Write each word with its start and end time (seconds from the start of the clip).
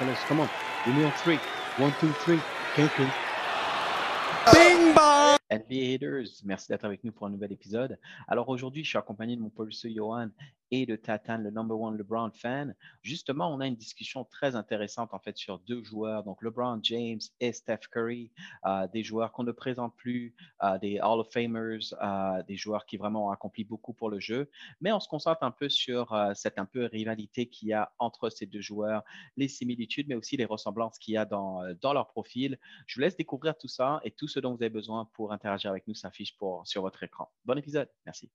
Come 0.00 0.40
on. 0.40 0.48
Give 0.86 0.94
me 0.94 1.04
on 1.04 1.12
three. 1.12 1.38
One, 1.78 1.92
two, 2.00 2.10
three. 2.24 2.40
Quelqu'un. 2.74 3.10
NBA 5.50 5.94
Haters, 5.94 6.42
merci 6.44 6.68
d'être 6.68 6.84
avec 6.84 7.04
nous 7.04 7.12
pour 7.12 7.26
un 7.26 7.30
nouvel 7.30 7.52
épisode. 7.52 7.98
Alors 8.26 8.48
aujourd'hui, 8.48 8.82
je 8.82 8.88
suis 8.88 8.98
accompagné 8.98 9.36
de 9.36 9.42
mon 9.42 9.50
policier 9.50 9.92
Johan 9.92 10.28
et 10.70 10.86
de 10.86 10.96
Tatan, 10.96 11.38
le 11.38 11.50
number 11.50 11.78
one 11.78 11.96
LeBron 11.96 12.30
fan. 12.32 12.74
Justement, 13.02 13.52
on 13.52 13.60
a 13.60 13.66
une 13.66 13.76
discussion 13.76 14.24
très 14.24 14.56
intéressante 14.56 15.12
en 15.12 15.18
fait 15.18 15.36
sur 15.36 15.58
deux 15.60 15.82
joueurs, 15.82 16.24
donc 16.24 16.42
LeBron 16.42 16.80
James 16.82 17.20
et 17.40 17.52
Steph 17.52 17.88
Curry, 17.90 18.30
euh, 18.64 18.86
des 18.88 19.02
joueurs 19.02 19.32
qu'on 19.32 19.44
ne 19.44 19.52
présente 19.52 19.94
plus, 19.96 20.34
euh, 20.62 20.78
des 20.78 21.00
Hall 21.00 21.20
of 21.20 21.32
Famers, 21.32 21.94
euh, 22.02 22.42
des 22.44 22.56
joueurs 22.56 22.86
qui 22.86 22.96
vraiment 22.96 23.28
ont 23.28 23.30
accompli 23.30 23.64
beaucoup 23.64 23.92
pour 23.92 24.10
le 24.10 24.20
jeu. 24.20 24.50
Mais 24.80 24.92
on 24.92 25.00
se 25.00 25.08
concentre 25.08 25.42
un 25.42 25.50
peu 25.50 25.68
sur 25.68 26.12
euh, 26.12 26.32
cette 26.34 26.58
un 26.58 26.66
peu 26.66 26.86
rivalité 26.86 27.46
qu'il 27.46 27.68
y 27.68 27.72
a 27.72 27.92
entre 27.98 28.30
ces 28.30 28.46
deux 28.46 28.60
joueurs, 28.60 29.02
les 29.36 29.48
similitudes, 29.48 30.08
mais 30.08 30.14
aussi 30.14 30.36
les 30.36 30.44
ressemblances 30.44 30.98
qu'il 30.98 31.14
y 31.14 31.16
a 31.16 31.24
dans, 31.24 31.62
dans 31.80 31.92
leur 31.92 32.08
profil. 32.08 32.58
Je 32.86 32.96
vous 32.96 33.00
laisse 33.02 33.16
découvrir 33.16 33.56
tout 33.56 33.68
ça 33.68 34.00
et 34.04 34.10
tout 34.10 34.28
ce 34.28 34.40
dont 34.40 34.54
vous 34.54 34.62
avez 34.62 34.70
besoin 34.70 35.06
pour 35.12 35.32
interagir 35.32 35.70
avec 35.70 35.86
nous 35.86 35.94
s'affiche 35.94 36.36
pour, 36.36 36.66
sur 36.66 36.82
votre 36.82 37.02
écran. 37.02 37.30
Bon 37.44 37.56
épisode, 37.58 37.88
merci. 38.04 38.30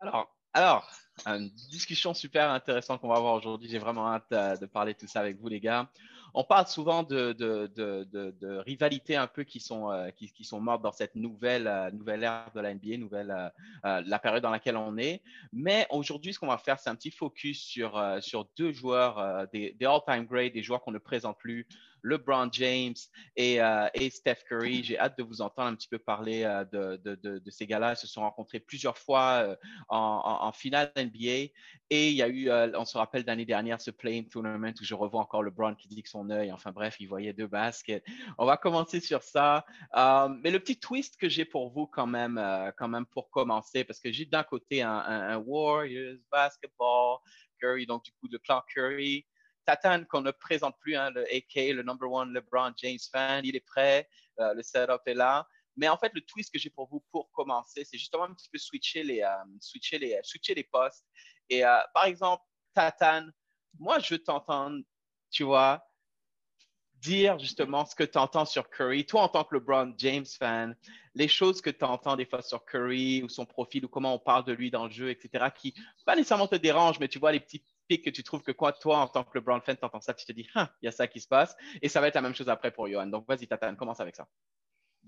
Alors, 0.00 0.36
alors, 0.52 0.88
une 1.24 1.50
discussion 1.70 2.14
super 2.14 2.50
intéressante 2.50 3.00
qu'on 3.00 3.08
va 3.08 3.16
avoir 3.16 3.34
aujourd'hui. 3.34 3.68
J'ai 3.68 3.78
vraiment 3.78 4.08
hâte 4.08 4.26
euh, 4.32 4.56
de 4.56 4.66
parler 4.66 4.94
de 4.94 4.98
tout 4.98 5.06
ça 5.06 5.20
avec 5.20 5.38
vous, 5.38 5.48
les 5.48 5.60
gars. 5.60 5.88
On 6.34 6.44
parle 6.44 6.66
souvent 6.66 7.02
de, 7.02 8.60
rivalités 8.60 9.16
un 9.16 9.26
peu 9.26 9.44
qui 9.44 9.58
sont, 9.58 9.90
euh, 9.90 10.10
qui, 10.10 10.44
sont 10.44 10.60
mortes 10.60 10.82
dans 10.82 10.92
cette 10.92 11.14
nouvelle, 11.14 11.66
euh, 11.66 12.20
ère 12.20 12.50
de 12.54 12.60
la 12.60 12.74
NBA, 12.74 12.98
nouvelle, 12.98 13.52
la 13.82 14.18
période 14.18 14.42
dans 14.42 14.50
laquelle 14.50 14.76
on 14.76 14.98
est. 14.98 15.22
Mais 15.52 15.86
aujourd'hui, 15.88 16.34
ce 16.34 16.38
qu'on 16.38 16.48
va 16.48 16.58
faire, 16.58 16.78
c'est 16.78 16.90
un 16.90 16.94
petit 16.94 17.10
focus 17.10 17.58
sur, 17.58 18.48
deux 18.58 18.72
joueurs, 18.72 19.46
des, 19.52 19.74
all-time 19.80 20.26
great, 20.26 20.52
des 20.52 20.62
joueurs 20.62 20.82
qu'on 20.82 20.92
ne 20.92 20.98
présente 20.98 21.38
plus, 21.38 21.66
LeBron 22.02 22.50
James 22.52 22.94
et, 23.36 23.58
Steph 24.10 24.44
Curry. 24.46 24.84
J'ai 24.84 24.98
hâte 24.98 25.16
de 25.16 25.22
vous 25.22 25.40
entendre 25.40 25.68
un 25.68 25.74
petit 25.74 25.88
peu 25.88 25.98
parler 25.98 26.42
de, 26.70 27.50
ces 27.50 27.66
gars-là. 27.66 27.94
Ils 27.94 27.96
se 27.96 28.06
sont 28.06 28.20
rencontrés 28.20 28.60
plusieurs 28.60 28.98
fois 28.98 29.56
en, 29.88 29.96
en, 29.98 30.46
en, 30.46 30.52
finale 30.52 30.92
Et 31.14 32.08
il 32.08 32.14
y 32.14 32.22
a 32.22 32.28
eu, 32.28 32.50
on 32.50 32.84
se 32.84 32.98
rappelle 32.98 33.24
l'année 33.26 33.44
dernière, 33.44 33.80
ce 33.80 33.90
playing 33.90 34.28
tournament 34.28 34.74
où 34.80 34.84
je 34.84 34.94
revois 34.94 35.20
encore 35.20 35.42
LeBron 35.42 35.74
qui 35.74 35.88
dit 35.88 36.02
que 36.02 36.08
son 36.08 36.30
œil, 36.30 36.52
enfin 36.52 36.72
bref, 36.72 36.96
il 37.00 37.06
voyait 37.06 37.32
deux 37.32 37.46
baskets. 37.46 38.04
On 38.38 38.46
va 38.46 38.56
commencer 38.56 39.00
sur 39.00 39.22
ça. 39.22 39.64
mais 39.94 40.50
le 40.50 40.58
petit 40.58 40.78
twist 40.78 41.16
que 41.16 41.28
j'ai 41.28 41.44
pour 41.44 41.70
vous 41.70 41.86
quand 41.86 42.06
même, 42.06 42.42
quand 42.76 42.88
même 42.88 43.06
pour 43.06 43.30
commencer, 43.30 43.84
parce 43.84 44.00
que 44.00 44.10
j'ai 44.10 44.24
d'un 44.24 44.44
côté 44.44 44.82
un, 44.82 45.36
Warriors 45.38 46.18
basketball, 46.30 47.18
Curry, 47.60 47.86
donc 47.86 48.04
du 48.04 48.12
coup 48.12 48.28
de 48.28 48.38
Clark 48.38 48.68
Curry. 48.72 49.26
Tatan, 49.66 50.04
qu'on 50.04 50.20
ne 50.20 50.30
présente 50.30 50.78
plus, 50.78 50.94
hein, 50.94 51.10
le 51.10 51.22
AK, 51.24 51.74
le 51.74 51.82
number 51.82 52.10
one 52.10 52.32
LeBron 52.32 52.72
James 52.76 52.98
fan, 53.10 53.44
il 53.44 53.56
est 53.56 53.66
prêt, 53.66 54.08
euh, 54.38 54.54
le 54.54 54.62
setup 54.62 55.00
est 55.06 55.14
là. 55.14 55.46
Mais 55.76 55.88
en 55.88 55.96
fait, 55.96 56.12
le 56.14 56.20
twist 56.22 56.52
que 56.52 56.58
j'ai 56.58 56.70
pour 56.70 56.88
vous 56.88 57.04
pour 57.10 57.30
commencer, 57.32 57.84
c'est 57.84 57.98
justement 57.98 58.24
un 58.24 58.34
petit 58.34 58.48
peu 58.48 58.58
switcher 58.58 59.02
les, 59.02 59.22
euh, 59.22 59.44
switcher 59.60 59.98
les, 59.98 60.18
switcher 60.22 60.54
les 60.54 60.64
postes. 60.64 61.04
Et 61.48 61.64
euh, 61.64 61.78
par 61.94 62.06
exemple, 62.06 62.42
Tatan, 62.74 63.26
moi, 63.78 63.98
je 63.98 64.16
t'entends, 64.16 64.78
tu 65.30 65.44
vois, 65.44 65.86
dire 67.00 67.38
justement 67.38 67.84
ce 67.84 67.94
que 67.94 68.04
tu 68.04 68.18
entends 68.18 68.44
sur 68.44 68.70
Curry. 68.70 69.04
Toi, 69.06 69.22
en 69.22 69.28
tant 69.28 69.44
que 69.44 69.54
LeBron 69.54 69.94
James 69.98 70.26
fan, 70.26 70.76
les 71.14 71.28
choses 71.28 71.60
que 71.60 71.70
tu 71.70 71.84
entends 71.84 72.16
des 72.16 72.26
fois 72.26 72.42
sur 72.42 72.64
Curry 72.64 73.22
ou 73.22 73.28
son 73.28 73.46
profil 73.46 73.84
ou 73.84 73.88
comment 73.88 74.14
on 74.14 74.18
parle 74.18 74.44
de 74.44 74.52
lui 74.52 74.70
dans 74.70 74.86
le 74.86 74.90
jeu, 74.90 75.10
etc., 75.10 75.46
qui 75.54 75.74
pas 76.04 76.16
nécessairement 76.16 76.48
te 76.48 76.56
dérangent, 76.56 76.98
mais 77.00 77.08
tu 77.08 77.18
vois 77.18 77.32
les 77.32 77.40
petits 77.40 77.64
pics 77.88 78.04
que 78.04 78.10
tu 78.10 78.22
trouves 78.22 78.42
que 78.42 78.52
quoi, 78.52 78.72
toi, 78.72 78.98
en 78.98 79.08
tant 79.08 79.24
que 79.24 79.38
LeBron 79.38 79.60
fan, 79.60 79.76
tu 79.76 79.84
entends 79.84 80.00
ça, 80.00 80.14
tu 80.14 80.26
te 80.26 80.32
dis, 80.32 80.48
hein, 80.54 80.68
il 80.82 80.86
y 80.86 80.88
a 80.88 80.92
ça 80.92 81.06
qui 81.06 81.20
se 81.20 81.28
passe. 81.28 81.56
Et 81.82 81.88
ça 81.88 82.00
va 82.00 82.08
être 82.08 82.14
la 82.14 82.22
même 82.22 82.34
chose 82.34 82.48
après 82.48 82.70
pour 82.70 82.88
Johan. 82.88 83.06
Donc, 83.06 83.26
vas-y, 83.28 83.46
Tatane, 83.46 83.76
commence 83.76 84.00
avec 84.00 84.16
ça. 84.16 84.26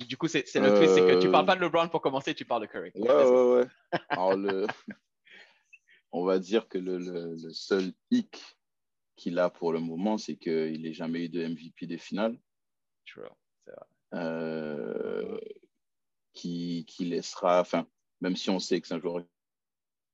Du 0.06 0.16
coup, 0.16 0.28
c'est 0.28 0.44
le 0.54 0.78
twist, 0.78 0.94
c'est 0.94 1.00
que 1.00 1.20
tu 1.20 1.31
parles 1.31 1.47
pas 1.47 1.56
de 1.56 1.60
LeBron 1.60 1.88
pour 1.88 2.00
commencer, 2.00 2.34
tu 2.34 2.44
parles 2.44 2.62
de 2.62 2.66
Curry. 2.66 2.92
Ouais, 2.94 3.10
ouais, 3.10 3.53
ouais. 3.53 3.66
Alors, 4.10 4.36
le... 4.36 4.66
on 6.12 6.25
va 6.25 6.38
dire 6.38 6.69
que 6.69 6.78
le, 6.78 6.98
le, 6.98 7.34
le 7.34 7.53
seul 7.53 7.92
hic 8.10 8.41
qu'il 9.16 9.38
a 9.38 9.50
pour 9.50 9.72
le 9.72 9.81
moment, 9.81 10.16
c'est 10.16 10.37
qu'il 10.37 10.82
n'ait 10.82 10.92
jamais 10.92 11.25
eu 11.25 11.28
de 11.28 11.47
MVP 11.47 11.87
des 11.87 11.98
finales. 11.98 12.38
True, 13.06 13.22
c'est 13.64 13.72
vrai. 13.72 13.87
Euh, 14.14 15.38
qui, 16.32 16.87
qui, 16.87 17.04
laissera, 17.04 17.60
enfin, 17.60 17.87
même 18.20 18.37
si 18.37 18.48
on 18.48 18.60
sait 18.60 18.81
que 18.81 18.87
c'est 18.87 18.94
un 18.94 19.00
joueur 19.00 19.25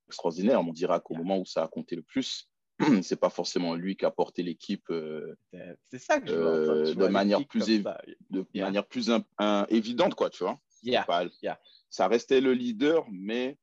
extraordinaire, 0.08 0.60
on 0.60 0.72
dira 0.72 1.00
qu'au 1.00 1.14
yeah. 1.14 1.22
moment 1.22 1.38
où 1.38 1.44
ça 1.44 1.62
a 1.62 1.68
compté 1.68 1.94
le 1.94 2.02
plus, 2.02 2.50
c'est 3.02 3.20
pas 3.20 3.30
forcément 3.30 3.74
lui 3.74 3.96
qui 3.96 4.04
a 4.04 4.10
porté 4.10 4.42
l'équipe 4.42 4.88
euh, 4.90 5.34
je 5.52 5.98
euh, 6.28 6.94
de 6.94 7.06
manière 7.06 7.46
plus 7.46 7.66
de 7.66 8.44
yeah. 8.52 8.64
manière 8.64 8.86
plus 8.86 9.10
un, 9.10 9.24
un, 9.38 9.66
évidente 9.68 10.14
quoi 10.14 10.30
tu 10.30 10.42
vois 10.42 10.58
yeah. 10.82 11.04
Pas, 11.04 11.26
yeah. 11.42 11.60
ça 11.88 12.08
restait 12.08 12.40
le 12.40 12.52
leader 12.52 13.06
mais 13.12 13.58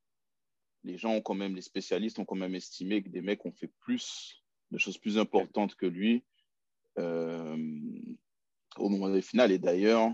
les 0.83 0.97
gens 0.97 1.11
ont 1.11 1.21
quand 1.21 1.33
même 1.35 1.55
les 1.55 1.61
spécialistes 1.61 2.19
ont 2.19 2.25
quand 2.25 2.35
même 2.37 2.55
estimé 2.55 3.03
que 3.03 3.09
des 3.09 3.21
mecs 3.21 3.45
ont 3.45 3.51
fait 3.51 3.71
plus 3.81 4.43
de 4.71 4.77
choses 4.77 4.97
plus 4.97 5.17
importantes 5.17 5.75
que 5.75 5.85
lui 5.85 6.23
euh, 6.97 7.57
au 8.77 8.87
moment 8.87 9.09
des 9.09 9.21
finales 9.21 9.51
et 9.51 9.59
d'ailleurs 9.59 10.09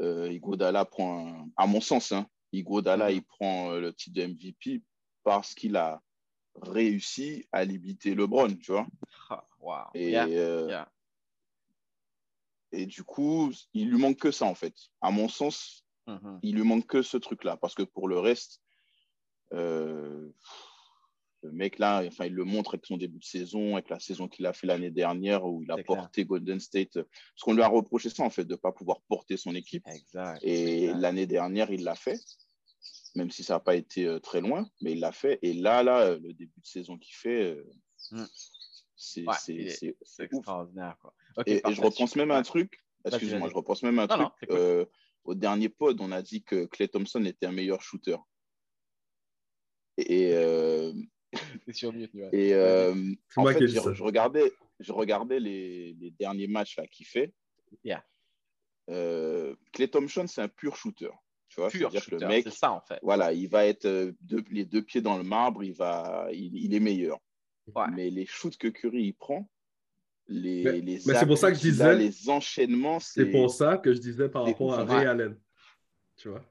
Igodala 0.00 0.84
prend 0.84 1.28
un, 1.28 1.48
à 1.56 1.66
mon 1.66 1.80
sens 1.80 2.12
hein, 2.12 2.26
Igodala 2.52 3.06
mm 3.06 3.12
-hmm. 3.12 3.16
il 3.16 3.22
prend 3.24 3.70
le 3.70 3.92
titre 3.94 4.16
de 4.20 4.26
MVP 4.26 4.82
parce 5.22 5.54
qu'il 5.54 5.76
a 5.76 6.03
réussi 6.62 7.46
à 7.52 7.64
limiter 7.64 8.14
LeBron, 8.14 8.54
tu 8.56 8.72
vois. 8.72 8.86
Ah, 9.30 9.44
wow. 9.60 9.74
Et, 9.94 10.10
yeah. 10.10 10.26
Euh, 10.26 10.68
yeah. 10.68 10.92
et 12.72 12.86
du 12.86 13.02
coup, 13.02 13.52
il 13.72 13.90
lui 13.90 13.98
manque 13.98 14.18
que 14.18 14.30
ça, 14.30 14.46
en 14.46 14.54
fait. 14.54 14.74
À 15.00 15.10
mon 15.10 15.28
sens, 15.28 15.84
mm 16.06 16.14
-hmm. 16.16 16.38
il 16.42 16.54
lui 16.56 16.64
manque 16.64 16.86
que 16.86 17.02
ce 17.02 17.16
truc-là. 17.16 17.56
Parce 17.56 17.74
que 17.74 17.82
pour 17.82 18.08
le 18.08 18.18
reste, 18.18 18.60
euh, 19.52 20.28
le 21.42 21.52
mec 21.52 21.78
là, 21.78 22.02
enfin, 22.06 22.24
il 22.26 22.34
le 22.34 22.44
montre 22.44 22.74
avec 22.74 22.86
son 22.86 22.96
début 22.96 23.18
de 23.18 23.24
saison, 23.24 23.74
avec 23.74 23.90
la 23.90 24.00
saison 24.00 24.28
qu'il 24.28 24.46
a 24.46 24.52
fait 24.52 24.66
l'année 24.66 24.90
dernière 24.90 25.44
où 25.44 25.62
il 25.62 25.70
a 25.70 25.76
porté 25.82 26.24
Golden 26.24 26.58
State. 26.58 26.94
Parce 26.94 27.42
qu'on 27.42 27.52
lui 27.52 27.62
a 27.62 27.68
reproché 27.68 28.08
ça, 28.08 28.22
en 28.22 28.30
fait, 28.30 28.44
de 28.44 28.54
ne 28.54 28.58
pas 28.58 28.72
pouvoir 28.72 29.00
porter 29.08 29.36
son 29.36 29.54
équipe. 29.54 29.86
Exact. 29.86 30.38
Et 30.42 30.92
l'année 30.94 31.26
dernière, 31.26 31.70
il 31.70 31.82
l'a 31.84 31.94
fait 31.94 32.20
même 33.14 33.30
si 33.30 33.44
ça 33.44 33.54
n'a 33.54 33.60
pas 33.60 33.76
été 33.76 34.06
euh, 34.06 34.18
très 34.18 34.40
loin, 34.40 34.68
mais 34.80 34.92
il 34.92 35.00
l'a 35.00 35.12
fait. 35.12 35.38
Et 35.42 35.52
là, 35.52 35.82
là, 35.82 36.00
euh, 36.00 36.18
le 36.18 36.32
début 36.32 36.60
de 36.60 36.66
saison 36.66 36.98
qu'il 36.98 37.14
fait, 37.14 37.54
euh, 37.54 37.64
mm. 38.10 38.24
c'est 38.96 39.26
ouais, 39.26 39.94
extraordinaire. 40.18 40.96
Quoi. 41.00 41.14
Okay, 41.36 41.56
et, 41.56 41.68
et, 41.68 41.74
je 41.74 41.80
repense 41.80 42.16
même 42.16 42.30
à 42.30 42.36
un 42.36 42.42
truc, 42.42 42.84
excuse-moi, 43.04 43.48
je 43.48 43.54
repense 43.54 43.82
même 43.82 43.98
à 43.98 44.02
un 44.04 44.06
non, 44.06 44.30
truc. 44.30 44.50
Non, 44.50 44.56
euh, 44.56 44.84
au 45.24 45.34
dernier 45.34 45.68
pod, 45.68 46.00
on 46.00 46.12
a 46.12 46.22
dit 46.22 46.42
que 46.42 46.66
Clay 46.66 46.88
Thompson 46.88 47.24
était 47.24 47.46
un 47.46 47.52
meilleur 47.52 47.82
shooter. 47.82 48.16
Et, 49.96 50.32
euh, 50.34 50.92
sur 51.70 51.92
mieux, 51.92 52.08
et 52.32 52.52
euh, 52.54 52.94
en 53.36 53.46
fait, 53.46 53.66
je, 53.66 53.92
je, 53.92 54.02
regardais, 54.02 54.52
je 54.80 54.92
regardais 54.92 55.38
les, 55.38 55.94
les 55.94 56.10
derniers 56.10 56.48
matchs 56.48 56.78
qu'il 56.90 57.06
fait. 57.06 57.32
Yeah. 57.84 58.04
Clay 58.86 59.88
Thompson, 59.88 60.26
c'est 60.26 60.42
un 60.42 60.48
pur 60.48 60.76
shooter. 60.76 61.10
Tu 61.54 61.60
vois, 61.60 61.70
Pur 61.70 61.88
dire 61.88 62.04
que 62.04 62.16
le 62.16 62.26
mec, 62.26 62.42
c'est 62.44 62.52
ça 62.52 62.72
en 62.72 62.80
fait. 62.80 62.98
Voilà, 63.00 63.32
il 63.32 63.48
va 63.48 63.64
être 63.64 63.86
deux, 64.22 64.42
les 64.50 64.64
deux 64.64 64.82
pieds 64.82 65.00
dans 65.00 65.16
le 65.16 65.22
marbre, 65.22 65.62
il, 65.62 65.72
va, 65.72 66.26
il, 66.32 66.52
il 66.56 66.74
est 66.74 66.80
meilleur. 66.80 67.18
Ouais. 67.72 67.84
Mais 67.94 68.10
les 68.10 68.26
shoots 68.26 68.56
que 68.56 68.66
Curry 68.66 69.04
il 69.04 69.12
prend, 69.12 69.48
les, 70.26 70.64
mais, 70.64 70.80
les, 70.80 71.00
mais 71.06 71.14
c'est 71.14 71.26
pour 71.26 71.38
ça 71.38 71.52
que 71.52 71.56
je 71.56 71.62
disais, 71.62 71.84
a, 71.84 71.94
les 71.94 72.28
enchaînements, 72.28 72.98
c'est 72.98 73.26
pour 73.26 73.50
ça 73.50 73.78
que 73.78 73.94
je 73.94 74.00
disais 74.00 74.28
par 74.28 74.44
rapport 74.44 74.74
à 74.74 74.84
Ray 74.84 75.06
Allen. 75.06 75.38
Tu 76.16 76.28
vois 76.28 76.44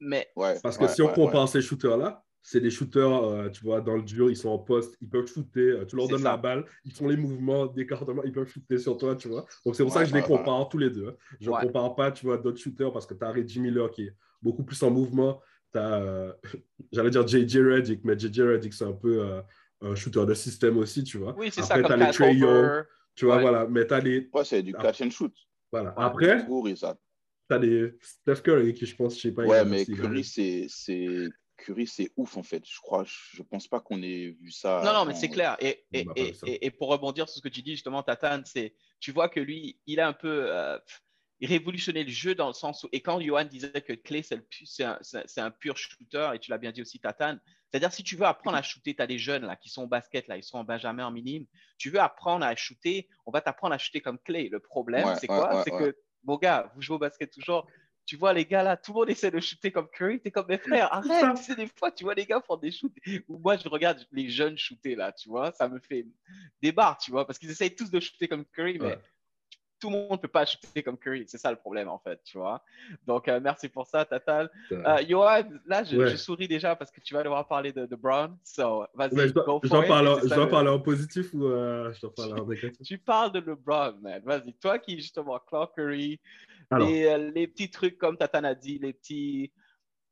mais, 0.00 0.28
ouais, 0.34 0.58
Parce 0.62 0.76
que 0.76 0.84
ouais, 0.84 0.88
si 0.88 1.02
on 1.02 1.12
compare 1.12 1.48
ces 1.48 1.62
shooters-là, 1.62 2.24
c'est 2.42 2.60
des 2.60 2.70
shooters, 2.70 3.24
euh, 3.24 3.48
tu 3.50 3.62
vois, 3.62 3.80
dans 3.80 3.96
le 3.96 4.02
dur, 4.02 4.30
ils 4.30 4.36
sont 4.36 4.48
en 4.48 4.58
poste, 4.58 4.96
ils 5.00 5.08
peuvent 5.08 5.26
shooter, 5.26 5.60
euh, 5.60 5.84
tu 5.84 5.96
leur 5.96 6.08
donnes 6.08 6.22
ça. 6.22 6.30
la 6.30 6.36
balle, 6.36 6.64
ils 6.84 6.92
font 6.92 7.08
les 7.08 7.16
mouvements 7.16 7.66
d'écartement, 7.66 8.22
ils 8.24 8.32
peuvent 8.32 8.48
shooter 8.48 8.78
sur 8.78 8.96
toi, 8.96 9.14
tu 9.14 9.28
vois. 9.28 9.44
Donc 9.64 9.76
c'est 9.76 9.82
pour 9.82 9.92
ça 9.92 10.02
que 10.02 10.08
je 10.08 10.14
les 10.14 10.22
compare 10.22 10.68
tous 10.68 10.78
les 10.78 10.90
deux. 10.90 11.08
Hein. 11.08 11.14
Je 11.40 11.50
ne 11.50 11.56
compare 11.60 11.94
pas, 11.94 12.10
tu 12.12 12.24
vois, 12.24 12.38
d'autres 12.38 12.58
shooters 12.58 12.92
parce 12.92 13.06
que 13.06 13.14
tu 13.14 13.24
as 13.24 13.30
Reggie 13.30 13.60
Miller 13.60 13.90
qui 13.90 14.04
est 14.04 14.14
beaucoup 14.42 14.64
plus 14.64 14.82
en 14.82 14.90
mouvement. 14.90 15.40
Tu 15.72 15.78
as, 15.78 16.00
euh, 16.00 16.32
j'allais 16.92 17.10
dire 17.10 17.26
JJ 17.26 17.58
Redick, 17.58 18.04
mais 18.04 18.18
JJ 18.18 18.40
Redick, 18.40 18.72
c'est 18.72 18.84
un 18.84 18.92
peu 18.92 19.22
euh, 19.22 19.42
un 19.82 19.94
shooter 19.94 20.24
de 20.26 20.34
système 20.34 20.78
aussi, 20.78 21.04
tu 21.04 21.18
vois. 21.18 21.34
Oui, 21.38 21.50
c'est 21.52 21.62
ça. 21.62 21.74
Après, 21.74 21.88
tu 21.88 21.92
as 21.92 22.06
les 22.06 22.12
Trey 22.12 22.34
Young. 22.36 22.84
Tu 23.14 23.26
vois, 23.26 23.38
voilà. 23.38 23.66
Mais 23.66 23.86
tu 23.86 23.94
as 23.94 24.00
des. 24.00 24.30
Ouais, 24.32 24.44
c'est 24.44 24.62
du 24.62 24.72
catch 24.72 25.02
and 25.02 25.10
shoot. 25.10 25.34
Voilà. 25.70 25.94
Après, 25.96 26.46
tu 26.46 27.54
as 27.54 27.58
des 27.58 27.94
Steph 28.00 28.42
Curry 28.42 28.72
qui, 28.74 28.86
je 28.86 28.96
pense, 28.96 29.16
je 29.16 29.20
sais 29.20 29.32
pas. 29.32 29.44
Ouais, 29.44 29.64
mais 29.64 29.84
Curry, 29.84 30.24
c'est 30.24 30.68
Curry, 31.60 31.86
c'est 31.86 32.12
ouf 32.16 32.36
en 32.36 32.42
fait. 32.42 32.64
Je 32.66 32.80
crois, 32.80 33.04
je 33.06 33.42
pense 33.42 33.68
pas 33.68 33.80
qu'on 33.80 34.02
ait 34.02 34.36
vu 34.40 34.50
ça. 34.50 34.82
Non, 34.84 34.92
non, 34.92 35.04
mais 35.04 35.14
c'est 35.14 35.28
clair. 35.28 35.56
Et, 35.60 35.84
et, 35.92 36.06
et, 36.16 36.66
et, 36.66 36.70
pour 36.70 36.88
rebondir 36.88 37.28
sur 37.28 37.38
ce 37.38 37.42
que 37.42 37.48
tu 37.48 37.62
dis 37.62 37.72
justement, 37.72 38.02
Tatane, 38.02 38.44
c'est, 38.44 38.74
tu 38.98 39.12
vois 39.12 39.28
que 39.28 39.40
lui, 39.40 39.78
il 39.86 40.00
a 40.00 40.08
un 40.08 40.12
peu 40.12 40.46
euh, 40.50 40.78
révolutionné 41.42 42.04
le 42.04 42.10
jeu 42.10 42.34
dans 42.34 42.48
le 42.48 42.52
sens 42.52 42.84
où, 42.84 42.88
et 42.92 43.00
quand 43.00 43.20
Johan 43.20 43.44
disait 43.44 43.80
que 43.80 43.92
Clay, 43.92 44.22
c'est 44.22 44.84
un, 44.84 44.98
un, 45.36 45.50
pur 45.50 45.76
shooter, 45.76 46.30
et 46.34 46.38
tu 46.38 46.50
l'as 46.50 46.58
bien 46.58 46.72
dit 46.72 46.82
aussi, 46.82 47.00
Tatane, 47.00 47.40
c'est-à-dire 47.70 47.92
si 47.92 48.02
tu 48.02 48.16
veux 48.16 48.26
apprendre 48.26 48.56
à 48.56 48.62
shooter, 48.62 48.94
tu 48.94 49.02
as 49.02 49.06
des 49.06 49.18
jeunes 49.18 49.46
là 49.46 49.56
qui 49.56 49.68
sont 49.68 49.84
au 49.84 49.86
basket, 49.86 50.26
là, 50.28 50.36
ils 50.36 50.42
sont 50.42 50.58
en 50.58 50.64
Benjamin, 50.64 51.06
en 51.06 51.10
minime, 51.10 51.46
tu 51.78 51.90
veux 51.90 52.00
apprendre 52.00 52.44
à 52.44 52.54
shooter, 52.56 53.08
on 53.26 53.30
va 53.30 53.40
t'apprendre 53.40 53.74
à 53.74 53.78
shooter 53.78 54.00
comme 54.00 54.18
Clay. 54.18 54.48
Le 54.50 54.60
problème, 54.60 55.14
c'est 55.20 55.28
quoi? 55.28 55.62
C'est 55.64 55.70
que, 55.70 55.96
mon 56.24 56.36
gars, 56.36 56.70
vous 56.74 56.82
jouez 56.82 56.96
au 56.96 56.98
basket 56.98 57.30
toujours, 57.30 57.66
tu 58.10 58.16
vois 58.16 58.32
les 58.32 58.44
gars 58.44 58.64
là, 58.64 58.76
tout 58.76 58.92
le 58.92 58.98
monde 58.98 59.10
essaie 59.10 59.30
de 59.30 59.38
shooter 59.38 59.70
comme 59.70 59.86
Curry, 59.88 60.20
t'es 60.20 60.32
comme 60.32 60.48
mes 60.48 60.58
frères, 60.58 60.92
arrête, 60.92 61.36
c'est 61.36 61.54
des 61.54 61.68
fois, 61.68 61.92
tu 61.92 62.02
vois 62.02 62.12
les 62.12 62.26
gars 62.26 62.40
font 62.44 62.56
des 62.56 62.72
shoots, 62.72 62.92
ou 63.28 63.38
moi 63.38 63.56
je 63.56 63.68
regarde 63.68 64.04
les 64.10 64.28
jeunes 64.28 64.58
shooter 64.58 64.96
là, 64.96 65.12
tu 65.12 65.28
vois, 65.28 65.52
ça 65.52 65.68
me 65.68 65.78
fait 65.78 66.04
des 66.60 66.72
barres, 66.72 66.98
tu 66.98 67.12
vois, 67.12 67.24
parce 67.24 67.38
qu'ils 67.38 67.52
essayent 67.52 67.72
tous 67.72 67.88
de 67.88 68.00
shooter 68.00 68.26
comme 68.26 68.44
Curry, 68.46 68.80
mais 68.80 68.98
tout 69.80 69.90
le 69.90 69.96
monde 69.96 70.12
ne 70.12 70.16
peut 70.16 70.28
pas 70.28 70.44
shooter 70.46 70.82
comme 70.82 70.98
Curry, 70.98 71.24
c'est 71.26 71.38
ça 71.38 71.50
le 71.50 71.56
problème 71.56 71.88
en 71.88 71.98
fait, 71.98 72.20
tu 72.24 72.38
vois. 72.38 72.62
Donc 73.06 73.28
euh, 73.28 73.40
merci 73.42 73.68
pour 73.68 73.86
ça, 73.86 74.04
Tatal. 74.04 74.50
Euh, 74.72 74.98
Johan, 75.08 75.44
là 75.66 75.82
je, 75.84 76.16
souris 76.16 76.48
déjà 76.48 76.76
parce 76.76 76.90
que 76.90 77.00
tu 77.00 77.14
vas 77.14 77.22
devoir 77.22 77.48
parler 77.48 77.72
de, 77.72 77.86
de 77.86 77.96
Brown, 77.96 78.36
so 78.44 78.84
vas-y, 78.94 79.10
je 79.10 79.32
dois, 79.32 79.60
je 79.62 79.88
parler, 79.88 80.14
je 80.22 80.34
dois 80.34 80.48
parler 80.48 80.70
en 80.70 80.80
positif 80.80 81.32
ou 81.34 81.44
euh, 81.44 81.92
je 81.92 82.00
dois 82.00 82.14
parler 82.14 82.34
en 82.34 82.46
négatif? 82.46 82.86
Tu 82.86 82.98
parles 82.98 83.32
de 83.32 83.40
LeBron, 83.40 83.94
man, 84.00 84.22
vas-y, 84.24 84.52
toi 84.54 84.78
qui 84.78 84.96
justement 84.96 85.38
Clark 85.38 85.74
Curry, 85.74 86.20
euh, 86.72 87.30
les, 87.34 87.48
petits 87.48 87.70
trucs, 87.70 87.98
comme 87.98 88.16
Tatane 88.16 88.44
a 88.44 88.54
dit, 88.54 88.78
les 88.78 88.92
petits 88.92 89.52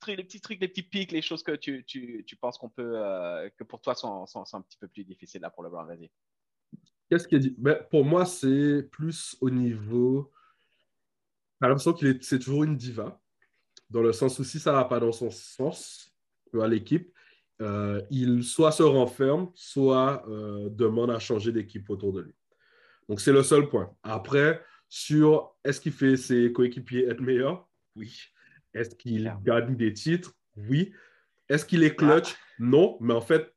trucs, 0.00 0.16
les 0.16 0.24
petits 0.24 0.40
trucs, 0.40 0.60
les 0.60 0.68
petits 0.68 0.82
pics, 0.82 1.12
les 1.12 1.22
choses 1.22 1.42
que 1.42 1.52
tu, 1.52 1.84
tu, 1.84 2.24
tu 2.26 2.36
penses 2.36 2.58
qu'on 2.58 2.68
peut, 2.68 2.92
euh, 2.96 3.48
que 3.56 3.64
pour 3.64 3.80
toi 3.80 3.94
sont, 3.94 4.26
sont, 4.26 4.44
un 4.52 4.62
petit 4.62 4.78
peu 4.78 4.88
plus 4.88 5.04
difficiles 5.04 5.40
là 5.40 5.50
pour 5.50 5.62
le 5.62 5.68
Vas-y. 5.68 6.10
Qu'est-ce 7.08 7.26
qu'il 7.26 7.40
dit? 7.40 7.54
Ben, 7.58 7.78
Pour 7.90 8.04
moi, 8.04 8.26
c'est 8.26 8.82
plus 8.90 9.36
au 9.40 9.50
niveau. 9.50 10.30
J'ai 11.60 11.68
l'impression 11.68 11.92
qu'il 11.92 12.08
est, 12.08 12.22
c'est 12.22 12.38
toujours 12.38 12.64
une 12.64 12.76
diva, 12.76 13.20
dans 13.90 14.02
le 14.02 14.12
sens 14.12 14.38
où 14.38 14.44
si 14.44 14.60
ça 14.60 14.70
ne 14.70 14.76
va 14.76 14.84
pas 14.84 15.00
dans 15.00 15.12
son 15.12 15.30
sens, 15.30 16.12
à 16.54 16.66
l'équipe, 16.68 17.12
euh, 17.60 18.00
il 18.10 18.44
soit 18.44 18.72
se 18.72 18.82
renferme, 18.82 19.50
soit 19.54 20.24
demande 20.70 21.10
à 21.10 21.18
changer 21.18 21.52
d'équipe 21.52 21.88
autour 21.90 22.12
de 22.12 22.20
lui. 22.20 22.34
Donc, 23.08 23.20
c'est 23.20 23.32
le 23.32 23.42
seul 23.42 23.68
point. 23.68 23.90
Après, 24.02 24.62
sur 24.88 25.54
est-ce 25.64 25.80
qu'il 25.80 25.92
fait 25.92 26.16
ses 26.16 26.52
coéquipiers 26.52 27.06
être 27.08 27.20
meilleurs? 27.20 27.68
Oui. 27.96 28.18
Est-ce 28.74 28.94
qu'il 28.94 29.34
gagne 29.42 29.76
des 29.76 29.92
titres? 29.92 30.34
Oui. 30.56 30.92
Est-ce 31.48 31.64
qu'il 31.64 31.82
est 31.82 31.94
clutch? 31.94 32.36
Non, 32.58 32.96
mais 33.00 33.14
en 33.14 33.20
fait. 33.20 33.54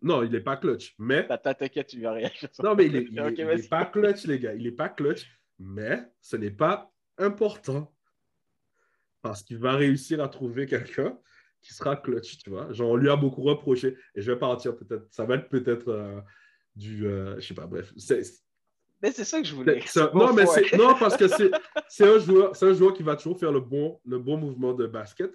Non, 0.00 0.22
il 0.22 0.30
n'est 0.30 0.40
pas 0.40 0.56
clutch. 0.56 0.94
Mais. 0.98 1.26
T'inquiète, 1.26 1.88
tu 1.88 2.00
vas 2.00 2.12
réagir. 2.12 2.48
Non, 2.62 2.74
mais 2.74 2.86
il 2.86 2.92
n'est 2.92 3.62
pas 3.68 3.84
clutch, 3.84 4.24
les 4.26 4.38
gars. 4.38 4.54
Il 4.54 4.62
n'est 4.64 4.72
pas 4.72 4.88
clutch, 4.88 5.26
mais 5.58 6.02
ce 6.20 6.36
n'est 6.36 6.50
pas 6.50 6.92
important. 7.16 7.92
Parce 9.22 9.42
qu'il 9.42 9.58
va 9.58 9.74
réussir 9.74 10.22
à 10.22 10.28
trouver 10.28 10.66
quelqu'un 10.66 11.18
qui 11.60 11.74
sera 11.74 11.96
clutch, 11.96 12.38
tu 12.38 12.50
vois. 12.50 12.72
Genre, 12.72 12.90
on 12.90 12.96
lui 12.96 13.10
a 13.10 13.16
beaucoup 13.16 13.42
reproché. 13.42 13.96
Et 14.14 14.20
je 14.20 14.30
vais 14.30 14.38
partir 14.38 14.76
peut-être. 14.76 15.06
Ça 15.10 15.24
va 15.24 15.34
être 15.34 15.48
peut-être 15.48 15.88
euh, 15.88 16.20
du. 16.76 17.06
Euh, 17.06 17.34
je 17.40 17.48
sais 17.48 17.54
pas, 17.54 17.66
bref. 17.66 17.92
Mais 19.02 19.12
c'est 19.12 19.24
ça 19.24 19.40
que 19.40 19.46
je 19.46 19.54
voulais. 19.54 19.80
non, 20.14 20.32
mais 20.32 20.46
c'est, 20.46 20.76
non, 20.76 20.94
parce 20.98 21.16
que 21.16 21.26
c'est, 21.88 22.04
un 22.04 22.18
joueur, 22.18 22.54
c'est 22.54 22.66
un 22.66 22.72
joueur 22.72 22.94
qui 22.94 23.02
va 23.02 23.16
toujours 23.16 23.38
faire 23.38 23.52
le 23.52 23.60
bon, 23.60 24.00
le 24.04 24.18
bon 24.18 24.36
mouvement 24.36 24.72
de 24.72 24.86
basket. 24.86 25.32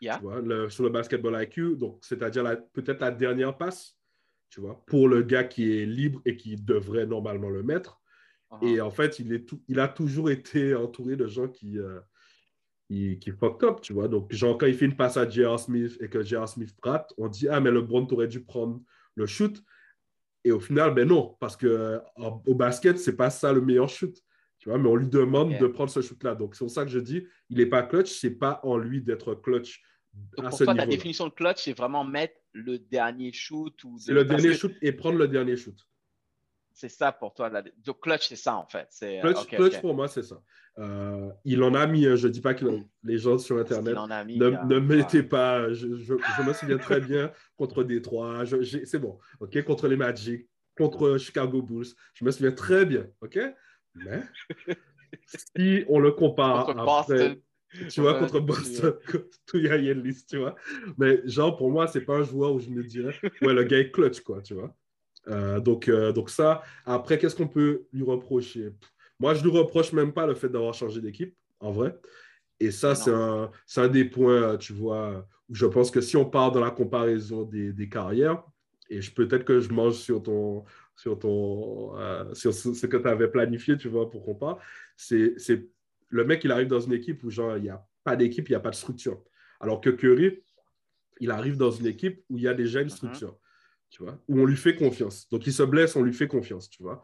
Tu 0.00 0.22
vois, 0.22 0.70
sur 0.70 0.84
le 0.84 0.90
basketball 0.90 1.42
IQ, 1.42 1.76
donc 1.76 1.98
c'est-à-dire 2.02 2.44
peut-être 2.72 3.00
la 3.00 3.10
dernière 3.10 3.56
passe, 3.56 3.98
tu 4.48 4.60
vois, 4.60 4.82
pour 4.86 5.08
le 5.08 5.22
gars 5.22 5.44
qui 5.44 5.78
est 5.78 5.86
libre 5.86 6.20
et 6.24 6.36
qui 6.36 6.56
devrait 6.56 7.06
normalement 7.06 7.50
le 7.50 7.62
mettre. 7.62 8.00
Uh-huh. 8.50 8.66
Et 8.66 8.80
en 8.80 8.90
fait, 8.90 9.18
il, 9.18 9.32
est 9.32 9.46
tout, 9.46 9.62
il 9.68 9.78
a 9.78 9.88
toujours 9.88 10.30
été 10.30 10.74
entouré 10.74 11.16
de 11.16 11.26
gens 11.26 11.48
qui, 11.48 11.78
euh, 11.78 12.00
qui, 12.88 13.18
qui 13.18 13.30
fucked 13.30 13.68
up, 13.68 13.80
tu 13.80 13.92
vois. 13.92 14.08
Donc, 14.08 14.32
genre, 14.32 14.58
quand 14.58 14.66
il 14.66 14.74
fait 14.74 14.86
une 14.86 14.96
passe 14.96 15.16
à 15.16 15.28
J.R. 15.28 15.60
Smith 15.60 15.96
et 16.00 16.08
que 16.08 16.22
J.R. 16.22 16.48
Smith 16.48 16.74
rate, 16.82 17.12
on 17.16 17.28
dit 17.28 17.48
Ah, 17.48 17.60
mais 17.60 17.70
le 17.70 17.80
LeBron 17.80 18.06
aurait 18.10 18.26
dû 18.26 18.42
prendre 18.42 18.80
le 19.14 19.26
shoot. 19.26 19.62
Et 20.42 20.52
au 20.52 20.60
final, 20.60 20.94
ben 20.94 21.06
non, 21.06 21.36
parce 21.38 21.56
que 21.56 22.00
au 22.46 22.54
basket, 22.54 22.98
c'est 22.98 23.16
pas 23.16 23.28
ça 23.28 23.52
le 23.52 23.60
meilleur 23.60 23.88
shoot. 23.88 24.16
Tu 24.58 24.68
vois, 24.68 24.78
mais 24.78 24.88
on 24.88 24.96
lui 24.96 25.08
demande 25.08 25.56
de 25.58 25.66
prendre 25.66 25.90
ce 25.90 26.02
shoot-là. 26.02 26.34
Donc, 26.34 26.54
c'est 26.54 26.64
pour 26.64 26.70
ça 26.70 26.84
que 26.84 26.90
je 26.90 26.98
dis, 26.98 27.26
il 27.48 27.58
n'est 27.58 27.66
pas 27.66 27.82
clutch, 27.82 28.10
c'est 28.10 28.30
pas 28.30 28.60
en 28.62 28.76
lui 28.76 29.00
d'être 29.00 29.34
clutch. 29.34 29.82
Donc, 30.12 30.50
pour 30.50 30.58
toi, 30.58 30.74
la 30.74 30.86
définition 30.86 31.26
de 31.26 31.32
clutch, 31.32 31.64
c'est 31.64 31.76
vraiment 31.76 32.04
mettre 32.04 32.34
le 32.52 32.78
dernier 32.78 33.32
shoot 33.32 33.84
ou. 33.84 33.98
C'est 33.98 34.12
le 34.12 34.24
dernier 34.24 34.54
shoot 34.54 34.74
et 34.82 34.92
prendre 34.92 35.18
le 35.18 35.28
dernier 35.28 35.56
shoot. 35.56 35.76
C'est 36.72 36.88
ça 36.88 37.12
pour 37.12 37.34
toi. 37.34 37.50
Donc, 37.84 38.00
clutch, 38.00 38.28
c'est 38.28 38.36
ça 38.36 38.56
en 38.56 38.66
fait. 38.66 38.88
Clutch, 39.20 39.46
clutch 39.46 39.80
pour 39.80 39.94
moi, 39.94 40.08
c'est 40.08 40.22
ça. 40.22 40.42
Euh, 40.78 41.30
il 41.44 41.62
en 41.62 41.74
a 41.74 41.86
mis, 41.86 42.06
hein, 42.06 42.16
je 42.16 42.28
ne 42.28 42.32
dis 42.32 42.40
pas 42.40 42.54
que 42.54 42.64
les 43.02 43.18
gens 43.18 43.38
sur 43.38 43.58
Internet 43.58 43.94
ne, 43.94 44.66
ne 44.66 44.78
mettez 44.78 45.22
pas. 45.22 45.72
Je, 45.72 45.86
me 45.86 46.52
souviens 46.52 46.78
très 46.78 47.00
bien 47.00 47.32
contre 47.56 47.82
Détroit. 47.82 48.44
C'est 48.84 48.98
bon. 48.98 49.18
OK? 49.40 49.62
Contre 49.64 49.88
les 49.88 49.96
Magic, 49.96 50.48
contre 50.76 51.18
Chicago 51.18 51.60
Bulls. 51.60 51.88
Je 52.14 52.24
me 52.24 52.30
souviens 52.30 52.52
très 52.52 52.86
bien. 52.86 53.06
OK? 53.20 53.38
Mais 53.94 54.22
si 55.56 55.84
on 55.88 55.98
le 55.98 56.12
compare 56.12 56.66
contre 56.66 56.84
Boston. 56.84 57.40
Tu 57.88 58.00
vois, 58.00 58.18
contre 58.18 58.40
Boston, 58.40 58.94
tout 59.46 59.58
y 59.58 59.68
a 59.68 59.76
une 59.76 60.02
liste, 60.02 60.30
tu 60.30 60.38
vois. 60.38 60.56
Mais 60.98 61.20
genre, 61.24 61.56
pour 61.56 61.70
moi, 61.70 61.86
c'est 61.86 62.00
pas 62.00 62.16
un 62.16 62.22
joueur 62.24 62.52
où 62.52 62.60
je 62.60 62.68
me 62.68 62.82
dirais, 62.82 63.14
ouais, 63.42 63.54
le 63.54 63.64
gars 63.64 63.78
est 63.78 63.90
clutch, 63.90 64.20
quoi, 64.20 64.42
tu 64.42 64.54
vois. 64.54 64.74
Euh, 65.28 65.60
donc, 65.60 65.88
euh, 65.88 66.12
donc 66.12 66.30
ça, 66.30 66.62
après, 66.84 67.18
qu'est-ce 67.18 67.36
qu'on 67.36 67.48
peut 67.48 67.84
lui 67.92 68.02
reprocher? 68.02 68.72
Moi, 69.18 69.34
je 69.34 69.42
lui 69.42 69.50
reproche 69.50 69.92
même 69.92 70.12
pas 70.12 70.26
le 70.26 70.34
fait 70.34 70.48
d'avoir 70.48 70.74
changé 70.74 71.00
d'équipe, 71.00 71.36
en 71.60 71.70
vrai. 71.70 71.96
Et 72.58 72.70
ça, 72.70 72.94
c'est 72.94 73.12
un, 73.12 73.50
un, 73.76 73.88
des 73.88 74.04
points, 74.04 74.56
tu 74.56 74.72
vois, 74.72 75.26
où 75.48 75.54
je 75.54 75.66
pense 75.66 75.90
que 75.90 76.00
si 76.00 76.16
on 76.16 76.24
part 76.24 76.52
dans 76.52 76.60
la 76.60 76.70
comparaison 76.70 77.44
des, 77.44 77.72
des 77.72 77.88
carrières, 77.88 78.42
et 78.88 78.98
peut-être 79.14 79.44
que 79.44 79.60
je 79.60 79.70
mange 79.72 79.94
sur 79.94 80.22
ton, 80.22 80.64
sur 80.96 81.18
ton, 81.18 81.96
euh, 81.98 82.34
sur 82.34 82.52
ce 82.52 82.86
que 82.86 82.96
tu 82.96 83.08
avais 83.08 83.28
planifié, 83.28 83.76
tu 83.76 83.88
vois, 83.88 84.10
pour 84.10 84.24
qu'on 84.24 84.34
parle, 84.34 84.56
c'est 84.96 85.36
le 86.10 86.24
mec, 86.24 86.44
il 86.44 86.52
arrive 86.52 86.68
dans 86.68 86.80
une 86.80 86.92
équipe 86.92 87.24
où 87.24 87.30
genre, 87.30 87.56
il 87.56 87.62
n'y 87.62 87.70
a 87.70 87.84
pas 88.04 88.16
d'équipe, 88.16 88.48
il 88.48 88.52
n'y 88.52 88.56
a 88.56 88.60
pas 88.60 88.70
de 88.70 88.76
structure. 88.76 89.22
Alors 89.60 89.80
que 89.80 89.90
Curry, 89.90 90.42
il 91.20 91.30
arrive 91.30 91.56
dans 91.56 91.70
une 91.70 91.86
équipe 91.86 92.22
où 92.28 92.38
il 92.38 92.44
y 92.44 92.48
a 92.48 92.54
déjà 92.54 92.80
une 92.80 92.88
uh-huh. 92.88 92.90
structure 92.90 93.38
tu 93.90 94.04
vois, 94.04 94.18
où 94.28 94.40
on 94.40 94.44
lui 94.44 94.56
fait 94.56 94.76
confiance. 94.76 95.28
Donc, 95.28 95.46
il 95.46 95.52
se 95.52 95.64
blesse, 95.64 95.96
on 95.96 96.02
lui 96.02 96.14
fait 96.14 96.28
confiance, 96.28 96.70
tu 96.70 96.82
vois. 96.82 97.02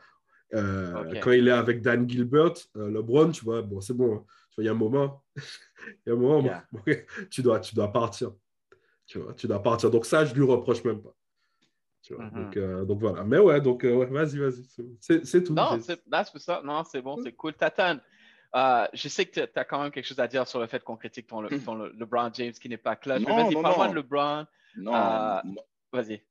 Euh, 0.55 1.21
quand 1.21 1.33
il 1.33 1.49
est 1.49 1.53
avec 1.53 1.83
Dan 1.83 2.09
Gilbert, 2.09 2.55
euh, 2.77 2.89
LeBron, 2.89 3.33
tu 3.33 3.45
vois, 3.45 3.61
bon, 3.63 3.81
c'est 3.81 3.95
bon. 3.95 4.17
Hein. 4.17 4.25
il 4.59 4.65
y 4.65 4.69
a 4.69 4.71
un 4.71 4.75
moment, 4.75 5.25
il 5.37 6.07
y 6.07 6.11
a 6.11 6.13
un 6.13 6.17
moment, 6.17 6.49
tu, 7.31 7.43
dois, 7.43 7.59
tu 7.59 7.75
dois 7.75 7.93
partir. 7.93 8.33
Tu 9.05 9.19
vois, 9.19 9.35
tu 9.35 9.49
dois 9.49 9.61
partir. 9.61 9.91
Donc, 9.91 10.07
ça, 10.07 10.25
je 10.25 10.35
lui 10.35 10.45
reproche 10.45 10.85
même 10.85 11.03
pas. 11.03 11.15
Tu 12.03 12.15
vois, 12.15 12.31
donc, 12.31 12.57
euh, 12.57 12.85
donc, 12.85 13.01
voilà. 13.01 13.25
Mais 13.25 13.39
ouais, 13.39 13.61
donc, 13.61 13.85
vas-y, 13.85 14.39
vas-y. 14.39 14.65
C'est 15.01 15.43
tout. 15.43 15.53
Non, 15.53 15.81
c'est 15.81 16.01
ça. 16.39 16.63
Non, 16.65 16.85
c'est 16.85 17.03
bon, 17.03 17.17
c'est 17.21 17.33
cool. 17.33 17.53
Tatane, 18.57 18.89
je 18.93 19.09
sais 19.09 19.27
que 19.27 19.41
tu 19.41 19.59
as 19.59 19.65
quand 19.65 19.83
même 19.83 19.91
quelque 19.91 20.07
chose 20.07 20.21
à 20.21 20.29
dire 20.29 20.47
sur 20.47 20.61
le 20.61 20.67
fait 20.67 20.83
qu'on 20.83 20.97
critique 20.97 21.27
ton, 21.27 21.47
ton 21.65 21.75
le, 21.75 21.93
LeBron 21.93 22.31
James 22.35 22.53
qui 22.53 22.69
n'est 22.69 22.77
pas 22.77 22.97
clutch. 22.97 23.23
Non, 23.23 23.37
vas-y, 23.37 23.63
parle-moi 23.63 23.89
de 23.89 23.95
LeBron. 23.95 24.47
Non, 24.77 24.93
vas-y 25.93 26.23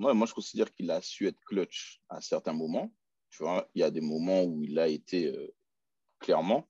moi, 0.00 0.14
moi, 0.14 0.26
je 0.26 0.32
considère 0.32 0.72
qu'il 0.72 0.90
a 0.90 1.02
su 1.02 1.26
être 1.28 1.38
clutch 1.44 2.00
à 2.08 2.22
certains 2.22 2.54
moments. 2.54 2.90
Tu 3.28 3.42
vois, 3.42 3.68
il 3.74 3.80
y 3.80 3.84
a 3.84 3.90
des 3.90 4.00
moments 4.00 4.42
où 4.42 4.64
il 4.64 4.78
a 4.78 4.88
été 4.88 5.26
euh, 5.26 5.54
clairement. 6.18 6.66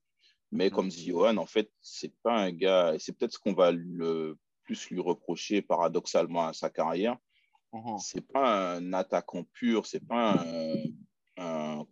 Mais 0.50 0.66
mm. 0.66 0.70
comme 0.72 0.88
dit 0.88 1.06
Johan, 1.06 1.36
en 1.36 1.46
fait, 1.46 1.70
c'est 1.80 2.12
pas 2.22 2.36
un 2.36 2.50
gars, 2.50 2.94
et 2.94 2.98
c'est 2.98 3.12
peut-être 3.12 3.32
ce 3.32 3.38
qu'on 3.38 3.52
va 3.52 3.70
le 3.70 4.36
plus 4.64 4.90
lui 4.90 5.00
reprocher 5.00 5.62
paradoxalement 5.62 6.48
à 6.48 6.52
sa 6.52 6.70
carrière. 6.70 7.16
Uh-huh. 7.72 8.00
C'est 8.00 8.26
pas 8.26 8.74
un 8.74 8.92
attaquant 8.92 9.44
pur, 9.44 9.86
c'est 9.86 10.04
pas 10.04 10.32
un, 10.40 10.74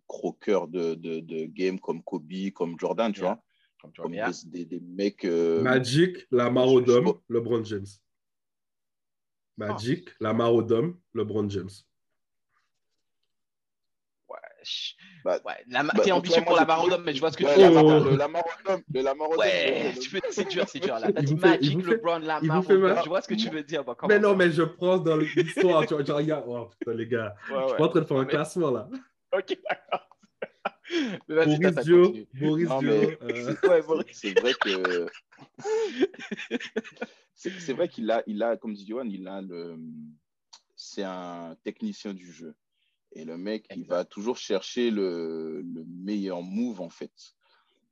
croqueur 0.07 0.69
de, 0.69 0.95
de, 0.95 1.21
de, 1.21 1.45
game 1.47 1.79
comme 1.81 2.03
Kobe, 2.03 2.51
comme 2.55 2.79
Jordan, 2.79 3.13
tu 3.13 3.21
vois. 3.21 3.43
Comme, 3.81 4.13
des, 4.47 4.65
des, 4.65 4.81
mecs. 4.81 5.25
Euh, 5.25 5.63
Magic, 5.63 6.27
Lamar 6.33 6.69
Odom, 6.69 7.21
LeBron 7.29 7.65
James. 7.65 7.87
Magic, 9.57 10.09
la 10.21 10.29
Lamar 10.29 10.53
LeBron 11.15 11.49
James. 11.49 11.71
Ouais, 14.29 14.37
bah, 15.25 15.39
ouais. 15.45 15.55
La, 15.69 15.83
bah, 15.83 15.93
t'es 16.03 16.13
ambitieux 16.13 16.43
pour 16.45 16.57
la 16.57 16.85
Odom, 16.85 17.03
mais 17.05 17.13
je 17.15 17.21
vois 17.21 17.31
ce 17.31 17.37
que 17.37 17.45
tu 17.45 17.49
veux 17.49 17.57
dire. 17.57 17.71
Le 17.71 18.17
Lamar 18.17 18.45
Odom, 18.65 18.83
le 18.93 19.03
Lamar 19.03 19.31
Ouais, 19.31 19.95
c'est 20.31 20.49
dur, 20.49 20.65
c'est 20.69 20.81
dur. 20.81 20.99
Là, 20.99 21.13
t'as 21.13 21.23
dit 21.23 21.35
Magic, 21.37 21.87
LeBron, 21.87 22.19
Lamar 22.19 22.69
Odom. 22.69 22.97
Je 23.05 23.09
vois 23.09 23.23
ce 23.23 23.29
que 23.29 23.35
tu 23.35 23.49
veux 23.49 23.63
dire. 23.63 23.85
mais 24.09 24.19
non, 24.19 24.35
mais 24.35 24.51
je 24.51 24.63
pense 24.63 25.05
dans 25.05 25.17
l'histoire, 25.17 25.87
tu 25.87 25.95
vois, 25.95 26.17
regarde, 26.17 26.45
oh 26.49 26.69
putain, 26.79 26.95
les 26.95 27.07
gars, 27.07 27.35
je 27.49 27.69
suis 27.69 27.77
pas 27.77 27.85
en 27.85 27.89
train 27.89 28.01
de 28.01 28.07
faire 28.07 28.19
un 28.19 28.25
classement 28.25 28.71
là. 28.71 28.89
Ok, 29.33 29.59
d'accord. 29.69 30.09
Maurizio, 31.29 32.15
Maurizio. 32.35 33.15
C'est 34.13 34.39
vrai 34.39 34.55
que 34.55 35.07
c'est 37.35 37.73
vrai 37.73 37.89
qu'il 37.89 38.11
a, 38.11 38.23
il 38.27 38.43
a, 38.43 38.57
comme 38.57 38.75
dit 38.75 38.87
Johan, 38.87 39.07
il 39.09 39.29
a 39.29 39.41
le, 39.41 39.79
c'est 40.77 41.03
un 41.05 41.57
technicien 41.63 42.15
du 42.15 42.31
jeu. 42.33 42.55
Et 43.13 43.25
le 43.25 43.39
mec, 43.39 43.67
il 43.75 43.87
va 43.87 44.05
toujours 44.05 44.37
chercher 44.37 44.91
le, 44.91 45.63
le, 45.63 45.85
meilleur 45.87 46.43
move, 46.43 46.81
en 46.81 46.91
fait. 46.91 47.13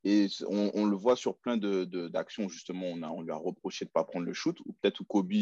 Et 0.05 0.29
on, 0.49 0.71
on 0.75 0.85
le 0.85 0.97
voit 0.97 1.17
sur 1.17 1.37
plein 1.37 1.57
d'actions, 1.57 1.85
de, 1.87 2.09
d'actions 2.09 2.49
justement. 2.49 2.87
On, 2.87 3.03
a, 3.03 3.09
on 3.09 3.23
lui 3.23 3.33
a 3.33 3.37
reproché 3.37 3.85
de 3.85 3.91
ne 3.91 3.93
pas 3.93 4.05
prendre 4.05 4.27
le 4.27 4.35
shoot, 4.35 4.59
ou 4.67 4.73
peut-être 4.75 5.03
Kobe 5.05 5.33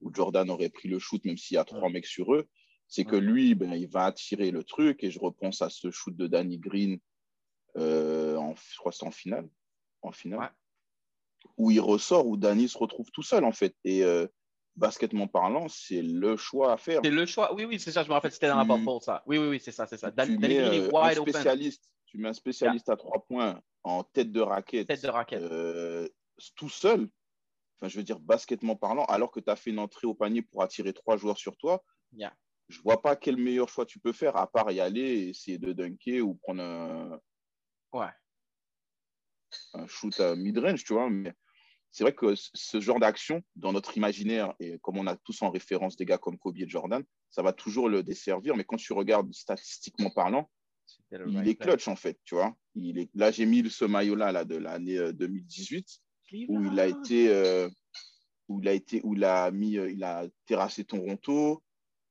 ou 0.00 0.14
Jordan 0.14 0.48
aurait 0.50 0.70
pris 0.70 0.88
le 0.88 0.98
shoot, 0.98 1.22
même 1.24 1.36
s'il 1.36 1.56
y 1.56 1.58
a 1.58 1.64
trois 1.64 1.90
mecs 1.90 2.06
sur 2.06 2.34
eux. 2.34 2.48
C'est 2.90 3.04
que 3.04 3.16
lui, 3.16 3.54
ben, 3.54 3.72
il 3.72 3.88
va 3.88 4.04
attirer 4.04 4.50
le 4.50 4.62
truc. 4.62 5.02
Et 5.02 5.10
je 5.10 5.18
repense 5.18 5.62
à 5.62 5.70
ce 5.70 5.90
shoot 5.90 6.14
de 6.14 6.26
Danny 6.26 6.58
Green, 6.58 6.98
euh, 7.76 8.36
en, 8.36 8.54
je 8.54 8.76
crois 8.78 8.92
c'est 8.92 9.06
en 9.06 9.10
finale. 9.10 9.48
En 10.02 10.12
finale. 10.12 10.52
Où 11.56 11.70
il 11.70 11.80
ressort, 11.80 12.26
où 12.26 12.36
Danny 12.36 12.68
se 12.68 12.76
retrouve 12.76 13.10
tout 13.12 13.22
seul, 13.22 13.44
en 13.44 13.52
fait. 13.52 13.74
Et 13.84 14.04
euh, 14.04 14.26
basketement 14.76 15.28
parlant, 15.28 15.68
c'est 15.68 16.02
le 16.02 16.36
choix 16.36 16.72
à 16.72 16.76
faire. 16.76 17.00
C'est 17.04 17.10
le 17.10 17.26
choix, 17.26 17.54
oui, 17.54 17.64
oui, 17.64 17.78
c'est 17.78 17.92
ça, 17.92 18.02
je 18.02 18.08
me 18.08 18.14
rappelle, 18.14 18.32
c'était 18.32 18.48
dans 18.48 18.62
la 18.62 18.78
pour 18.84 19.02
ça. 19.02 19.22
Oui, 19.26 19.38
oui, 19.38 19.48
oui, 19.48 19.60
c'est 19.60 19.72
ça, 19.72 19.86
c'est 19.86 19.96
ça. 19.96 20.10
Tu 20.10 20.38
mets, 20.38 20.58
euh, 20.58 20.90
un 20.92 21.14
spécialiste, 21.14 21.92
tu 22.06 22.18
mets 22.18 22.28
un 22.28 22.32
spécialiste 22.32 22.88
à 22.88 22.96
trois 22.96 23.24
points 23.26 23.60
en 23.84 24.02
tête 24.02 24.32
de 24.32 24.40
raquette, 24.40 24.88
tête 24.88 25.02
de 25.02 25.08
raquette. 25.08 25.42
Euh, 25.42 26.08
tout 26.56 26.68
seul, 26.68 27.08
enfin, 27.76 27.88
je 27.88 27.96
veux 27.96 28.02
dire, 28.02 28.18
basketement 28.18 28.76
parlant, 28.76 29.04
alors 29.04 29.30
que 29.30 29.40
tu 29.40 29.50
as 29.50 29.56
fait 29.56 29.70
une 29.70 29.78
entrée 29.78 30.06
au 30.06 30.14
panier 30.14 30.42
pour 30.42 30.62
attirer 30.62 30.92
trois 30.92 31.16
joueurs 31.16 31.38
sur 31.38 31.56
toi, 31.56 31.84
yeah. 32.12 32.34
Je 32.70 32.80
vois 32.82 33.02
pas 33.02 33.16
quel 33.16 33.36
meilleur 33.36 33.68
choix 33.68 33.84
tu 33.84 33.98
peux 33.98 34.12
faire 34.12 34.36
à 34.36 34.50
part 34.50 34.70
y 34.70 34.80
aller 34.80 35.00
et 35.00 35.28
essayer 35.30 35.58
de 35.58 35.72
dunker 35.72 36.22
ou 36.22 36.34
prendre 36.34 36.62
un, 36.62 37.20
ouais. 37.92 38.12
un 39.74 39.86
shoot 39.86 40.18
à 40.20 40.36
mid-range, 40.36 40.84
tu 40.84 40.92
vois, 40.92 41.10
mais 41.10 41.34
c'est 41.92 42.04
vrai 42.04 42.14
que 42.14 42.34
ce 42.36 42.80
genre 42.80 43.00
d'action, 43.00 43.42
dans 43.56 43.72
notre 43.72 43.96
imaginaire, 43.96 44.54
et 44.60 44.78
comme 44.78 44.98
on 44.98 45.06
a 45.08 45.16
tous 45.16 45.42
en 45.42 45.50
référence 45.50 45.96
des 45.96 46.04
gars 46.04 46.18
comme 46.18 46.38
Kobe 46.38 46.58
et 46.58 46.68
Jordan, 46.68 47.02
ça 47.30 47.42
va 47.42 47.52
toujours 47.52 47.88
le 47.88 48.04
desservir. 48.04 48.56
Mais 48.56 48.64
quand 48.64 48.76
tu 48.76 48.92
regardes 48.92 49.32
statistiquement 49.34 50.10
parlant, 50.10 50.48
il 51.10 51.48
est 51.48 51.56
clutch 51.56 51.88
en 51.88 51.96
fait, 51.96 52.18
tu 52.24 52.36
vois. 52.36 52.54
Il 52.76 52.98
est... 52.98 53.10
Là, 53.14 53.32
j'ai 53.32 53.46
mis 53.46 53.68
ce 53.68 53.84
maillot-là 53.84 54.30
là, 54.30 54.44
de 54.44 54.56
l'année 54.56 55.12
2018, 55.12 55.86
euh, 56.32 56.36
où 56.48 56.64
il 56.64 56.78
a 56.78 56.86
été, 56.86 57.28
euh, 57.30 57.68
où 58.48 58.60
il 58.60 58.68
a 58.68 58.72
été, 58.72 59.00
où 59.02 59.14
il 59.14 59.24
a 59.24 59.50
mis, 59.50 59.76
euh, 59.76 59.90
il 59.90 60.04
a 60.04 60.26
terrassé 60.46 60.84
Toronto, 60.84 61.62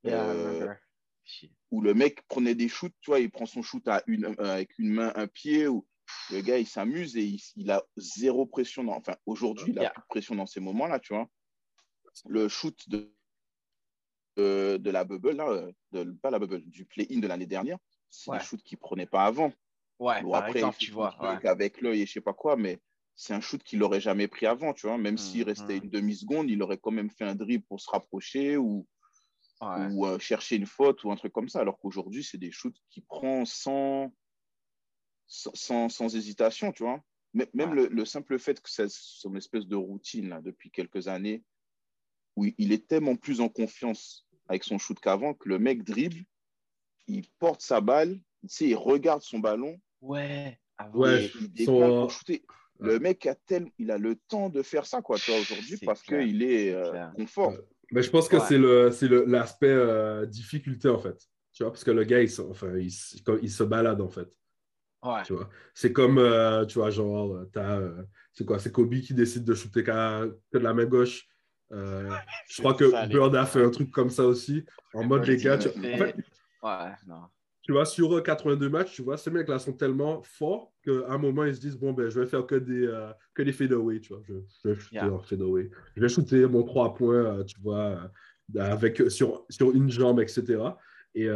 euh, 0.06 0.74
où 1.72 1.82
le 1.82 1.94
mec 1.94 2.22
prenait 2.28 2.56
des 2.56 2.68
shoots, 2.68 2.94
tu 3.02 3.12
vois, 3.12 3.20
il 3.20 3.30
prend 3.30 3.46
son 3.46 3.62
shoot 3.62 3.88
à 3.88 4.02
une, 4.08 4.36
avec 4.40 4.78
une 4.80 4.90
main, 4.90 5.12
un 5.16 5.28
pied, 5.28 5.68
ou 5.68 5.86
le 6.32 6.42
gars, 6.42 6.58
il 6.58 6.68
s'amuse 6.68 7.18
et 7.18 7.38
il, 7.56 7.72
a 7.72 7.84
zéro 7.98 8.46
pression. 8.46 8.84
Dans, 8.84 8.96
enfin, 8.96 9.16
aujourd'hui, 9.26 9.74
il 9.74 9.80
a 9.80 9.90
plus 9.90 10.02
de 10.02 10.08
pression 10.08 10.36
dans 10.36 10.46
ces 10.46 10.60
moments-là, 10.60 11.00
tu 11.00 11.14
vois. 11.14 11.28
Le 12.28 12.48
shoot 12.48 12.90
de, 12.90 13.12
de, 14.36 14.90
la 14.90 15.04
bubble, 15.04 15.32
là, 15.32 15.68
de, 15.92 16.04
pas 16.22 16.32
la 16.32 16.40
bubble, 16.40 16.64
du 16.66 16.86
play-in 16.86 17.20
de 17.20 17.28
l'année 17.28 17.46
dernière, 17.46 17.78
c'est 18.10 18.32
ouais. 18.32 18.40
des 18.40 18.44
shoots 18.44 18.64
qu'il 18.64 18.78
ne 18.78 18.82
prenait 18.82 19.06
pas 19.06 19.26
avant. 19.26 19.54
Ouais, 20.00 20.22
bon, 20.22 20.34
après, 20.34 20.60
exemple, 20.60 20.78
tu 20.78 20.92
vois. 20.92 21.16
Ouais. 21.22 21.46
Avec 21.48 21.82
l'œil 21.82 22.02
et 22.02 22.06
je 22.06 22.14
sais 22.14 22.22
pas 22.22 22.34
quoi, 22.34 22.56
mais 22.56 22.80
c'est 23.16 23.34
un 23.34 23.42
shoot 23.42 23.62
qu'il 23.62 23.80
n'aurait 23.80 24.00
jamais 24.00 24.28
pris 24.28 24.46
avant, 24.46 24.74
tu 24.74 24.88
vois. 24.88 24.98
Même 24.98 25.16
Mm, 25.16 25.18
s'il 25.18 25.44
restait 25.44 25.78
une 25.78 25.90
demi-seconde, 25.90 26.50
il 26.50 26.64
aurait 26.64 26.78
quand 26.78 26.92
même 26.92 27.10
fait 27.10 27.26
un 27.26 27.36
dribble 27.36 27.66
pour 27.66 27.82
se 27.82 27.90
rapprocher 27.90 28.56
ou, 28.58 28.88
ou 29.62 30.06
euh, 30.06 30.20
chercher 30.20 30.56
une 30.56 30.66
faute 30.66 31.04
ou 31.04 31.12
un 31.12 31.16
truc 31.16 31.34
comme 31.34 31.50
ça. 31.50 31.60
Alors 31.60 31.80
qu'aujourd'hui, 31.80 32.24
c'est 32.24 32.38
des 32.38 32.52
shoots 32.52 32.78
qu'il 32.90 33.04
prend 33.04 33.46
sans, 33.46 34.14
sans, 35.28 35.90
sans, 35.90 36.16
hésitation, 36.16 36.72
tu 36.72 36.84
vois. 36.84 37.04
Même 37.34 37.74
le, 37.74 37.88
le, 37.88 38.06
simple 38.06 38.40
fait 38.40 38.60
que 38.60 38.70
c'est 38.70 38.90
son 38.90 39.36
espèce 39.36 39.68
de 39.68 39.76
routine 39.76 40.30
là, 40.30 40.42
depuis 40.42 40.72
quelques 40.72 41.08
années, 41.08 41.44
où 42.36 42.46
il 42.58 42.72
est 42.72 42.88
tellement 42.88 43.16
plus 43.16 43.40
en 43.42 43.50
confiance 43.50 44.28
avec 44.48 44.64
son 44.64 44.80
shoot 44.80 45.00
qu'avant 45.00 45.36
que 45.36 45.48
le 45.48 45.60
mec 45.60 45.84
dribble, 45.84 46.26
il 47.08 47.28
porte 47.40 47.62
sa 47.62 47.82
balle, 47.82 48.20
tu 48.42 48.50
sais, 48.50 48.68
il 48.70 48.76
regarde 48.76 49.22
son 49.22 49.40
ballon. 49.40 49.80
Ouais. 50.02 50.60
ouais 50.94 51.30
il 51.56 51.66
son... 51.66 52.02
pour 52.02 52.12
shooter. 52.12 52.44
Le 52.80 52.98
mec 52.98 53.26
a 53.26 53.36
tel, 53.36 53.70
il 53.78 53.92
a 53.92 53.98
le 53.98 54.16
temps 54.16 54.50
de 54.50 54.62
faire 54.62 54.86
ça 54.86 55.02
quoi, 55.02 55.18
tu 55.18 55.32
vois, 55.32 55.40
aujourd'hui 55.42 55.78
parce 55.86 56.02
qu'il 56.02 56.42
est 56.44 56.72
euh, 56.72 57.08
confort. 57.12 57.54
Mais 57.92 58.02
je 58.02 58.10
pense 58.10 58.28
que 58.28 58.36
ouais. 58.36 58.44
c'est 58.48 58.58
le, 58.58 58.92
c'est 58.92 59.08
le, 59.08 59.26
l'aspect 59.26 59.68
euh, 59.68 60.26
difficulté 60.26 60.90
en 60.90 61.00
fait, 61.00 61.18
tu 61.52 61.64
vois, 61.64 61.72
parce 61.72 61.84
que 61.84 61.92
le 61.92 62.04
gars, 62.04 62.22
il, 62.22 62.30
enfin, 62.42 62.78
il, 62.78 62.92
il 63.42 63.52
se 63.52 63.64
balade 63.64 64.02
en 64.02 64.10
fait. 64.10 64.28
Ouais. 65.02 65.24
Tu 65.24 65.34
vois, 65.34 65.50
c'est 65.74 65.94
comme, 65.94 66.18
euh, 66.18 66.66
tu 66.66 66.78
vois, 66.80 66.90
genre, 66.90 67.46
t'as, 67.54 67.80
euh, 67.80 68.04
c'est 68.34 68.46
quoi, 68.46 68.60
c'est 68.60 68.72
Kobe 68.72 69.00
qui 69.00 69.14
décide 69.14 69.46
de 69.46 69.54
shooter 69.54 69.84
que, 69.84 70.26
de 70.54 70.60
la 70.60 70.74
main 70.74 70.86
gauche. 70.86 71.26
Je 71.72 72.58
crois 72.60 72.74
que 72.74 72.90
ça, 72.92 73.08
Bird 73.08 73.36
a 73.36 73.46
fait 73.46 73.64
un 73.64 73.70
truc 73.70 73.92
comme 73.92 74.10
ça 74.10 74.26
aussi, 74.26 74.66
en 74.94 75.04
mode 75.04 75.26
les 75.26 75.38
gars. 75.38 75.58
Tu, 75.58 75.70
en 75.70 75.72
fait, 75.72 76.16
ouais, 76.64 76.92
non. 77.08 77.24
Tu 77.70 77.74
vois, 77.74 77.86
sur 77.86 78.24
82 78.24 78.68
matchs, 78.68 78.94
tu 78.94 79.04
vois, 79.04 79.16
ces 79.16 79.30
mecs-là 79.30 79.60
sont 79.60 79.74
tellement 79.74 80.24
forts 80.24 80.74
qu'à 80.84 80.92
un 81.08 81.20
moment, 81.20 81.44
ils 81.44 81.54
se 81.54 81.62
disent, 81.62 81.78
bon, 81.78 81.94
ben, 81.94 82.10
je 82.10 82.20
vais 82.20 82.26
faire 82.26 82.44
que 82.48 82.56
des, 82.56 82.88
euh, 82.88 83.12
que 83.36 83.44
des 83.44 83.52
fadeaway, 83.52 84.00
tu 84.00 84.12
vois. 84.12 84.24
Je, 84.28 84.34
je 84.64 84.70
vais 84.70 84.74
shooter 84.74 84.96
yeah. 84.96 85.14
en 85.14 85.20
fadeaway. 85.20 85.70
Je 85.96 86.02
vais 86.02 86.10
shooter 86.10 86.48
mon 86.48 86.64
3 86.64 86.96
points, 86.96 87.44
tu 87.44 87.62
vois, 87.62 88.10
avec, 88.58 89.12
sur, 89.12 89.46
sur 89.52 89.72
une 89.76 89.88
jambe, 89.88 90.20
etc. 90.20 90.64
Et 91.14 91.28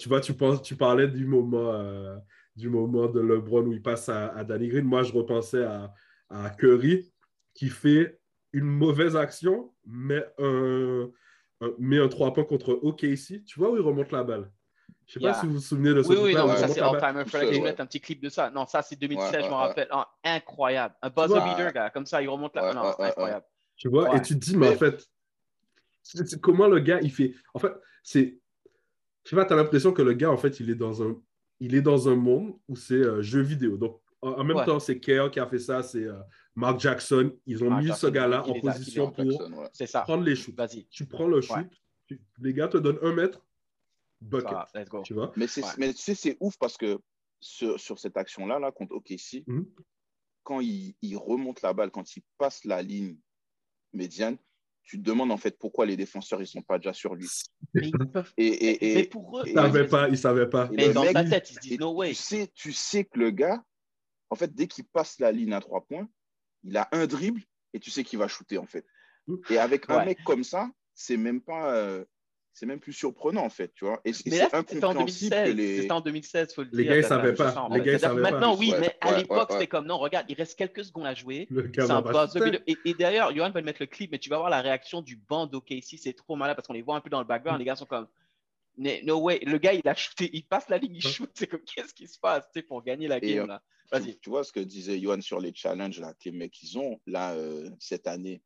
tu 0.00 0.08
vois, 0.08 0.20
tu, 0.20 0.34
penses, 0.34 0.62
tu 0.62 0.74
parlais 0.74 1.06
du 1.06 1.24
moment 1.26 2.18
du 2.56 2.68
moment 2.68 3.06
de 3.06 3.20
LeBron 3.20 3.62
où 3.62 3.72
il 3.72 3.80
passe 3.80 4.08
à, 4.08 4.34
à 4.34 4.42
Danny 4.42 4.66
Green. 4.66 4.84
Moi, 4.84 5.04
je 5.04 5.12
repensais 5.12 5.62
à, 5.62 5.94
à, 6.28 6.50
Curry 6.50 7.08
qui 7.54 7.68
fait 7.68 8.18
une 8.52 8.66
mauvaise 8.66 9.14
action, 9.14 9.72
mais 9.86 10.26
un, 10.38 11.08
un, 11.60 11.70
met 11.78 12.00
un 12.00 12.08
3 12.08 12.32
points 12.32 12.42
contre 12.42 12.72
OKC. 12.82 13.44
Tu 13.44 13.60
vois 13.60 13.70
où 13.70 13.76
il 13.76 13.82
remonte 13.82 14.10
la 14.10 14.24
balle? 14.24 14.50
Je 15.08 15.18
ne 15.18 15.22
sais 15.22 15.24
yeah. 15.24 15.32
pas 15.32 15.40
si 15.40 15.46
vous 15.46 15.54
vous 15.54 15.60
souvenez 15.60 15.94
de 15.94 16.02
ce 16.02 16.08
Oui, 16.08 16.18
oui, 16.22 16.34
non, 16.34 16.48
ça 16.54 16.68
c'est. 16.68 16.80
Il 16.80 17.24
fallait 17.30 17.48
que 17.48 17.54
je 17.54 17.60
mette 17.60 17.80
un 17.80 17.86
petit 17.86 18.00
clip 18.00 18.22
de 18.22 18.28
ça. 18.28 18.50
Non, 18.50 18.66
ça 18.66 18.82
c'est 18.82 18.96
2016, 18.96 19.32
ouais, 19.32 19.42
je 19.42 19.48
me 19.48 19.54
rappelle. 19.54 19.88
Oh, 19.90 20.02
incroyable. 20.22 20.94
Un 21.02 21.08
buzzer 21.08 21.40
beater, 21.40 21.72
gars. 21.72 21.90
Comme 21.90 22.06
ça, 22.06 22.22
il 22.22 22.28
remonte 22.28 22.54
la 22.54 22.62
balle. 22.62 22.74
Non, 22.76 22.94
incroyable. 22.98 23.44
Tu 23.76 23.88
vois, 23.88 24.14
et 24.14 24.22
tu 24.22 24.38
te 24.38 24.44
dis, 24.44 24.56
mais 24.56 24.68
en 24.68 24.76
fait, 24.76 25.00
c 26.02 26.20
est, 26.20 26.26
c 26.26 26.36
est, 26.36 26.40
comment 26.40 26.68
le 26.68 26.78
gars, 26.80 26.98
il 27.00 27.10
fait. 27.10 27.34
En 27.54 27.58
fait, 27.58 27.72
c'est. 28.02 28.38
Je 29.24 29.30
sais 29.30 29.36
pas, 29.36 29.44
tu 29.44 29.52
as 29.52 29.56
l'impression 29.56 29.92
que 29.92 30.02
le 30.02 30.12
gars, 30.12 30.30
en 30.30 30.36
fait, 30.36 30.60
il 30.60 30.70
est 30.70 30.74
dans 30.74 31.02
un 31.02 31.16
il 31.60 31.74
est 31.74 31.82
dans 31.82 32.08
un 32.08 32.14
monde 32.14 32.54
où 32.68 32.76
c'est 32.76 32.94
euh, 32.94 33.22
jeu 33.22 33.40
vidéo. 33.40 33.76
Donc, 33.76 34.00
en, 34.20 34.30
en 34.30 34.44
même 34.44 34.56
ouais. 34.56 34.64
temps, 34.64 34.78
c'est 34.78 34.98
Kerr 34.98 35.30
qui 35.30 35.40
a 35.40 35.46
fait 35.46 35.58
ça, 35.58 35.82
c'est 35.82 36.04
euh, 36.04 36.18
Mark 36.54 36.80
Jackson. 36.80 37.32
Ils 37.46 37.62
ont 37.64 37.70
Mark 37.70 37.82
mis 37.82 37.88
Jackson, 37.88 38.06
ce 38.06 38.12
gars-là 38.12 38.46
en 38.46 38.60
position 38.60 39.10
pour 39.10 39.24
ouais. 39.24 39.86
prendre 40.04 40.24
les 40.24 40.36
shoots. 40.36 40.56
Tu 40.90 41.06
prends 41.06 41.28
le 41.28 41.40
shoot, 41.40 41.56
ouais. 41.56 42.18
les 42.40 42.54
gars 42.54 42.68
te 42.68 42.78
donnent 42.78 42.98
un 43.02 43.12
mètre, 43.12 43.44
bucket. 44.20 44.52
Ah, 44.52 44.66
tu 45.04 45.14
vois? 45.14 45.32
Mais, 45.36 45.46
mais 45.78 45.92
tu 45.94 46.02
sais, 46.02 46.14
c'est 46.14 46.36
ouf 46.40 46.56
parce 46.58 46.76
que 46.76 46.98
sur, 47.40 47.78
sur 47.78 47.98
cette 47.98 48.16
action-là, 48.16 48.58
là, 48.58 48.72
contre 48.72 48.94
OKC, 48.94 49.44
mm 49.46 49.60
-hmm. 49.60 49.66
quand 50.42 50.60
il, 50.60 50.94
il, 51.02 51.16
remonte 51.16 51.62
la 51.62 51.72
balle, 51.72 51.90
quand 51.90 52.16
il 52.16 52.22
passe 52.38 52.64
la 52.64 52.82
ligne 52.82 53.16
médiane, 53.92 54.38
tu 54.82 54.96
te 54.98 55.02
demandes 55.02 55.30
en 55.30 55.36
fait 55.36 55.58
pourquoi 55.58 55.84
les 55.84 55.96
défenseurs 55.96 56.40
ils 56.40 56.46
sont 56.46 56.62
pas 56.62 56.78
déjà 56.78 56.94
sur 56.94 57.14
lui. 57.14 57.28
Mais, 57.74 57.90
et, 58.38 58.46
et, 58.46 58.90
et, 58.90 58.94
mais 58.94 59.04
pour 59.04 59.38
eux, 59.38 59.42
ils 59.46 59.54
savaient 59.54 59.86
pas, 59.86 60.08
ils 60.08 60.18
savaient 60.18 60.48
pas. 60.48 60.70
Mais 60.72 60.92
dans 60.94 61.04
mec, 61.04 61.12
ta 61.12 61.24
tête, 61.24 61.50
ils 61.50 61.54
se 61.54 61.60
disent 61.60 61.78
no 61.78 61.92
way. 61.94 62.08
Tu 62.08 62.14
sais, 62.14 62.50
tu 62.54 62.72
sais 62.72 63.04
que 63.04 63.18
le 63.18 63.30
gars, 63.30 63.62
en 64.30 64.36
fait, 64.36 64.54
dès 64.54 64.66
qu'il 64.66 64.86
passe 64.86 65.18
la 65.18 65.30
ligne 65.30 65.52
à 65.52 65.60
trois 65.60 65.82
points, 65.86 66.08
il 66.62 66.76
a 66.76 66.88
un 66.92 67.06
dribble 67.06 67.42
et 67.74 67.80
tu 67.80 67.90
sais 67.90 68.02
qu'il 68.02 68.18
va 68.18 68.28
shooter 68.28 68.58
en 68.58 68.66
fait. 68.66 68.86
Et 69.50 69.58
avec 69.58 69.90
un 69.90 70.04
mec 70.06 70.18
comme 70.24 70.44
ça, 70.44 70.70
c'est 70.94 71.18
même 71.18 71.42
pas, 71.42 71.74
euh, 71.74 72.04
c'est 72.52 72.66
même 72.66 72.80
plus 72.80 72.92
surprenant 72.92 73.44
en 73.44 73.50
fait, 73.50 73.72
tu 73.74 73.84
vois. 73.84 74.00
Et, 74.04 74.12
mais 74.26 74.38
là, 74.38 74.48
c'était 74.66 74.84
en 74.84 74.94
2016. 74.94 75.54
Les... 75.54 75.82
C'était 75.82 75.92
en 75.92 76.00
2016, 76.00 76.54
faut 76.54 76.62
le 76.62 76.70
les 76.72 76.82
dire. 76.82 76.92
Gars, 76.92 76.98
ils 76.98 77.04
savaient 77.04 77.34
pas. 77.34 77.68
Les 77.70 77.80
gars, 77.82 77.92
ils 77.92 78.00
savaient 78.00 78.20
Maintenant, 78.20 78.52
pas. 78.54 78.58
oui, 78.58 78.72
ouais, 78.72 78.80
mais 78.80 78.96
à 79.00 79.10
ouais, 79.12 79.18
l'époque, 79.18 79.50
ouais, 79.50 79.54
c'était 79.54 79.66
comme 79.68 79.86
non, 79.86 79.98
regarde, 79.98 80.26
il 80.28 80.34
reste 80.34 80.58
quelques 80.58 80.84
secondes 80.84 81.06
à 81.06 81.14
jouer. 81.14 81.46
Le 81.50 81.70
C'est 81.72 81.90
un 81.90 82.02
Et, 82.66 82.76
et 82.84 82.94
d'ailleurs, 82.94 83.34
Johan 83.34 83.52
peut 83.52 83.62
mettre 83.62 83.80
le 83.80 83.86
clip, 83.86 84.10
mais 84.10 84.18
tu 84.18 84.28
vas 84.28 84.38
voir 84.38 84.50
la 84.50 84.60
réaction 84.60 85.02
du 85.02 85.16
banc 85.16 85.46
d'OKC, 85.46 85.98
c'est 85.98 86.14
trop 86.14 86.36
malade 86.36 86.56
parce 86.56 86.66
qu'on 86.66 86.74
les 86.74 86.82
voit 86.82 86.96
un 86.96 87.00
peu 87.00 87.10
dans 87.10 87.20
le 87.20 87.26
background. 87.26 87.58
Les 87.58 87.64
gars 87.64 87.76
sont 87.76 87.86
comme 87.86 88.08
no 88.78 89.20
way. 89.20 89.40
Le 89.44 89.58
gars, 89.58 89.72
il 89.72 89.86
a 89.88 89.94
shooté, 89.94 90.30
il 90.32 90.44
passe 90.44 90.68
la 90.68 90.78
ligne, 90.78 90.96
il 90.96 91.02
shoot. 91.02 91.30
C'est 91.34 91.46
comme 91.46 91.62
qu'est-ce 91.62 91.94
qui 91.94 92.06
se 92.06 92.18
passe 92.18 92.48
pour 92.66 92.82
gagner 92.82 93.08
la 93.08 93.20
game 93.20 93.46
là. 93.46 93.62
Tu, 93.92 94.18
tu 94.18 94.28
vois 94.28 94.44
ce 94.44 94.52
que 94.52 94.60
disait 94.60 95.00
Johan 95.00 95.20
sur 95.22 95.40
les 95.40 95.54
challenges 95.54 95.98
là, 95.98 96.12
que 96.12 96.28
les 96.28 96.32
mecs 96.32 96.62
ils 96.62 96.78
ont 96.78 97.00
là 97.06 97.32
euh, 97.34 97.70
cette 97.78 98.06
année? 98.06 98.42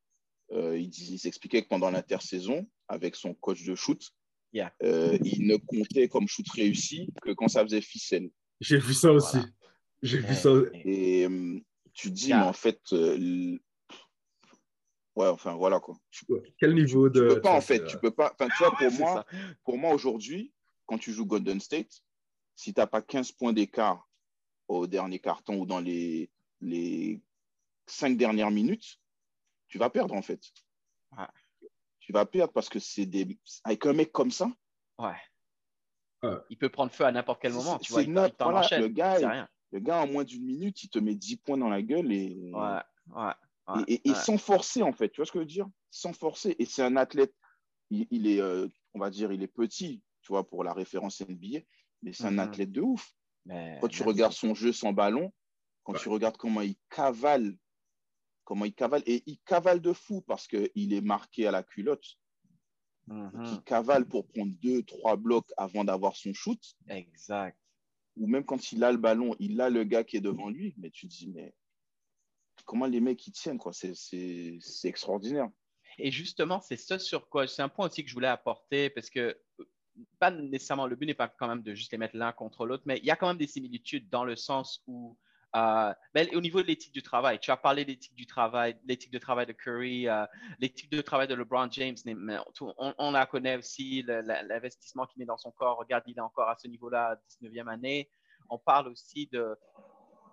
Euh, 0.52 0.78
il, 0.78 0.88
il 0.88 1.18
s'expliquait 1.18 1.62
que 1.62 1.68
pendant 1.68 1.90
l'intersaison, 1.90 2.66
avec 2.88 3.16
son 3.16 3.34
coach 3.34 3.64
de 3.64 3.74
shoot, 3.74 4.12
Yeah. 4.52 4.70
Euh, 4.82 5.18
il 5.24 5.46
ne 5.46 5.56
comptait 5.56 6.08
comme 6.08 6.28
shoot 6.28 6.48
réussi 6.50 7.08
que 7.22 7.30
quand 7.30 7.48
ça 7.48 7.62
faisait 7.62 7.80
ficelle. 7.80 8.30
J'ai 8.60 8.78
vu 8.78 8.92
ça 8.92 9.12
aussi. 9.12 9.38
Voilà. 9.38 9.48
J'ai 10.02 10.18
vu 10.18 10.34
ça. 10.34 10.50
Et 10.84 11.26
euh, 11.26 11.58
tu 11.94 12.08
te 12.08 12.14
dis, 12.14 12.28
yeah. 12.28 12.40
mais 12.40 12.46
en 12.46 12.52
fait, 12.52 12.80
euh, 12.92 13.58
ouais, 15.16 15.28
enfin 15.28 15.54
voilà 15.54 15.80
quoi. 15.80 15.96
Tu, 16.10 16.26
Quel 16.58 16.74
niveau 16.74 17.08
tu, 17.08 17.20
de. 17.20 17.28
Tu 17.28 17.34
peux 17.34 17.40
pas 17.40 17.56
en 17.56 17.60
fait, 17.60 17.84
tu 17.86 17.98
peux 17.98 18.10
pas. 18.10 18.34
Enfin, 18.34 18.48
tu 18.56 18.62
vois, 18.62 18.72
pour 18.76 18.98
moi, 18.98 19.26
pour 19.64 19.78
moi 19.78 19.94
aujourd'hui, 19.94 20.52
quand 20.84 20.98
tu 20.98 21.12
joues 21.12 21.26
Golden 21.26 21.60
State, 21.60 22.02
si 22.54 22.74
tu 22.74 22.80
n'as 22.80 22.86
pas 22.86 23.00
15 23.00 23.32
points 23.32 23.54
d'écart 23.54 24.06
au 24.68 24.86
dernier 24.86 25.18
carton 25.18 25.58
ou 25.58 25.66
dans 25.66 25.80
les, 25.80 26.30
les 26.60 27.22
cinq 27.86 28.18
dernières 28.18 28.50
minutes, 28.50 28.98
tu 29.72 29.78
vas 29.78 29.88
perdre 29.88 30.14
en 30.14 30.20
fait. 30.20 30.40
Tu 32.00 32.12
vas 32.12 32.26
perdre 32.26 32.52
parce 32.52 32.68
que 32.68 32.78
c'est 32.78 33.06
des. 33.06 33.38
Avec 33.64 33.86
un 33.86 33.94
mec 33.94 34.12
comme 34.12 34.30
ça. 34.30 34.50
Ouais. 34.98 35.16
Il 36.50 36.58
peut 36.58 36.68
prendre 36.68 36.92
feu 36.92 37.04
à 37.04 37.10
n'importe 37.10 37.40
quel 37.40 37.54
moment. 37.54 37.78
Tu 37.78 37.90
vois, 37.92 38.02
il, 38.02 38.12
le, 38.12 38.88
gars, 38.88 39.48
le 39.72 39.78
gars, 39.80 40.02
en 40.02 40.06
moins 40.06 40.24
d'une 40.24 40.44
minute, 40.44 40.84
il 40.84 40.90
te 40.90 40.98
met 40.98 41.14
10 41.14 41.38
points 41.38 41.56
dans 41.56 41.70
la 41.70 41.80
gueule 41.80 42.12
et. 42.12 42.52
Ouais, 42.52 42.80
ouais. 43.16 43.84
et, 43.88 44.10
et, 44.10 44.14
sans 44.14 44.36
forcer, 44.36 44.82
en 44.82 44.92
fait. 44.92 45.08
Tu 45.08 45.16
vois 45.16 45.26
ce 45.26 45.32
que 45.32 45.38
je 45.38 45.44
veux 45.44 45.46
dire? 45.46 45.68
Sans 45.90 46.12
forcer. 46.12 46.54
Et 46.58 46.66
c'est 46.66 46.82
un 46.82 46.96
athlète. 46.96 47.34
Il, 47.90 48.26
est, 48.26 48.40
euh, 48.40 48.68
on 48.92 48.98
va 48.98 49.08
dire, 49.08 49.32
il 49.32 49.42
est 49.42 49.48
petit, 49.48 50.02
tu 50.20 50.32
vois, 50.32 50.46
pour 50.46 50.64
la 50.64 50.74
référence 50.74 51.22
NBA, 51.22 51.60
mais 52.02 52.12
c'est 52.12 52.24
un 52.24 52.32
mhm. 52.32 52.38
athlète 52.40 52.72
de 52.72 52.82
ouf. 52.82 53.14
quand 53.48 53.88
tu 53.88 54.02
regardes 54.02 54.32
son 54.32 54.54
jeu 54.54 54.72
sans 54.72 54.92
ballon, 54.92 55.32
quand 55.82 55.94
tu 55.94 56.08
regardes 56.08 56.36
comment 56.36 56.60
il 56.60 56.76
cavale 56.90 57.56
comment 58.44 58.64
il 58.64 58.74
cavale. 58.74 59.02
Et 59.06 59.22
il 59.26 59.38
cavale 59.40 59.80
de 59.80 59.92
fou 59.92 60.22
parce 60.22 60.46
qu'il 60.46 60.92
est 60.92 61.00
marqué 61.00 61.46
à 61.46 61.50
la 61.50 61.62
culotte. 61.62 62.18
Mhm. 63.06 63.44
Il 63.46 63.62
cavale 63.62 64.06
pour 64.06 64.26
prendre 64.26 64.52
deux, 64.62 64.82
trois 64.82 65.16
blocs 65.16 65.50
avant 65.56 65.84
d'avoir 65.84 66.16
son 66.16 66.32
shoot. 66.32 66.60
Exact. 66.88 67.58
Ou 68.16 68.26
même 68.26 68.44
quand 68.44 68.72
il 68.72 68.84
a 68.84 68.92
le 68.92 68.98
ballon, 68.98 69.34
il 69.38 69.60
a 69.60 69.70
le 69.70 69.84
gars 69.84 70.04
qui 70.04 70.16
est 70.16 70.20
devant 70.20 70.50
lui. 70.50 70.74
Mais 70.78 70.90
tu 70.90 71.08
te 71.08 71.14
dis, 71.14 71.28
mais 71.28 71.54
comment 72.64 72.86
les 72.86 73.00
mecs 73.00 73.26
ils 73.26 73.32
tiennent 73.32 73.58
quoi? 73.58 73.72
C'est 73.72 74.58
extraordinaire. 74.84 75.48
Et 75.98 76.10
justement, 76.10 76.60
c'est 76.60 76.76
ce 76.76 76.98
sur 76.98 77.28
quoi, 77.28 77.46
c'est 77.46 77.62
un 77.62 77.68
point 77.68 77.86
aussi 77.86 78.02
que 78.02 78.08
je 78.08 78.14
voulais 78.14 78.28
apporter 78.28 78.88
parce 78.90 79.10
que 79.10 79.38
pas 80.18 80.30
nécessairement, 80.30 80.86
le 80.86 80.96
but 80.96 81.06
n'est 81.06 81.14
pas 81.14 81.28
quand 81.28 81.48
même 81.48 81.62
de 81.62 81.74
juste 81.74 81.92
les 81.92 81.98
mettre 81.98 82.16
l'un 82.16 82.32
contre 82.32 82.64
l'autre, 82.64 82.84
mais 82.86 82.98
il 82.98 83.04
y 83.04 83.10
a 83.10 83.16
quand 83.16 83.28
même 83.28 83.36
des 83.36 83.46
similitudes 83.46 84.08
dans 84.08 84.24
le 84.24 84.36
sens 84.36 84.82
où 84.86 85.18
euh, 85.54 85.92
au 86.34 86.40
niveau 86.40 86.62
de 86.62 86.66
l'éthique 86.66 86.92
du 86.92 87.02
travail, 87.02 87.38
tu 87.38 87.50
as 87.50 87.56
parlé 87.56 87.84
de 87.84 87.90
l'éthique 87.90 88.14
du 88.14 88.26
travail, 88.26 88.76
l'éthique 88.86 89.12
de 89.12 89.18
travail 89.18 89.46
de 89.46 89.52
Curry, 89.52 90.08
euh, 90.08 90.24
l'éthique 90.58 90.90
de 90.90 91.02
travail 91.02 91.28
de 91.28 91.34
LeBron 91.34 91.68
James. 91.70 91.96
On, 92.78 92.94
on 92.98 93.10
la 93.10 93.26
connaît 93.26 93.56
aussi, 93.56 94.02
l'investissement 94.02 95.06
qu'il 95.06 95.20
met 95.20 95.26
dans 95.26 95.36
son 95.36 95.50
corps. 95.50 95.78
Regarde, 95.78 96.04
il 96.06 96.16
est 96.16 96.20
encore 96.20 96.48
à 96.48 96.56
ce 96.56 96.68
niveau-là, 96.68 97.18
19e 97.42 97.68
année. 97.68 98.08
On 98.48 98.58
parle 98.58 98.88
aussi 98.88 99.28
de 99.30 99.56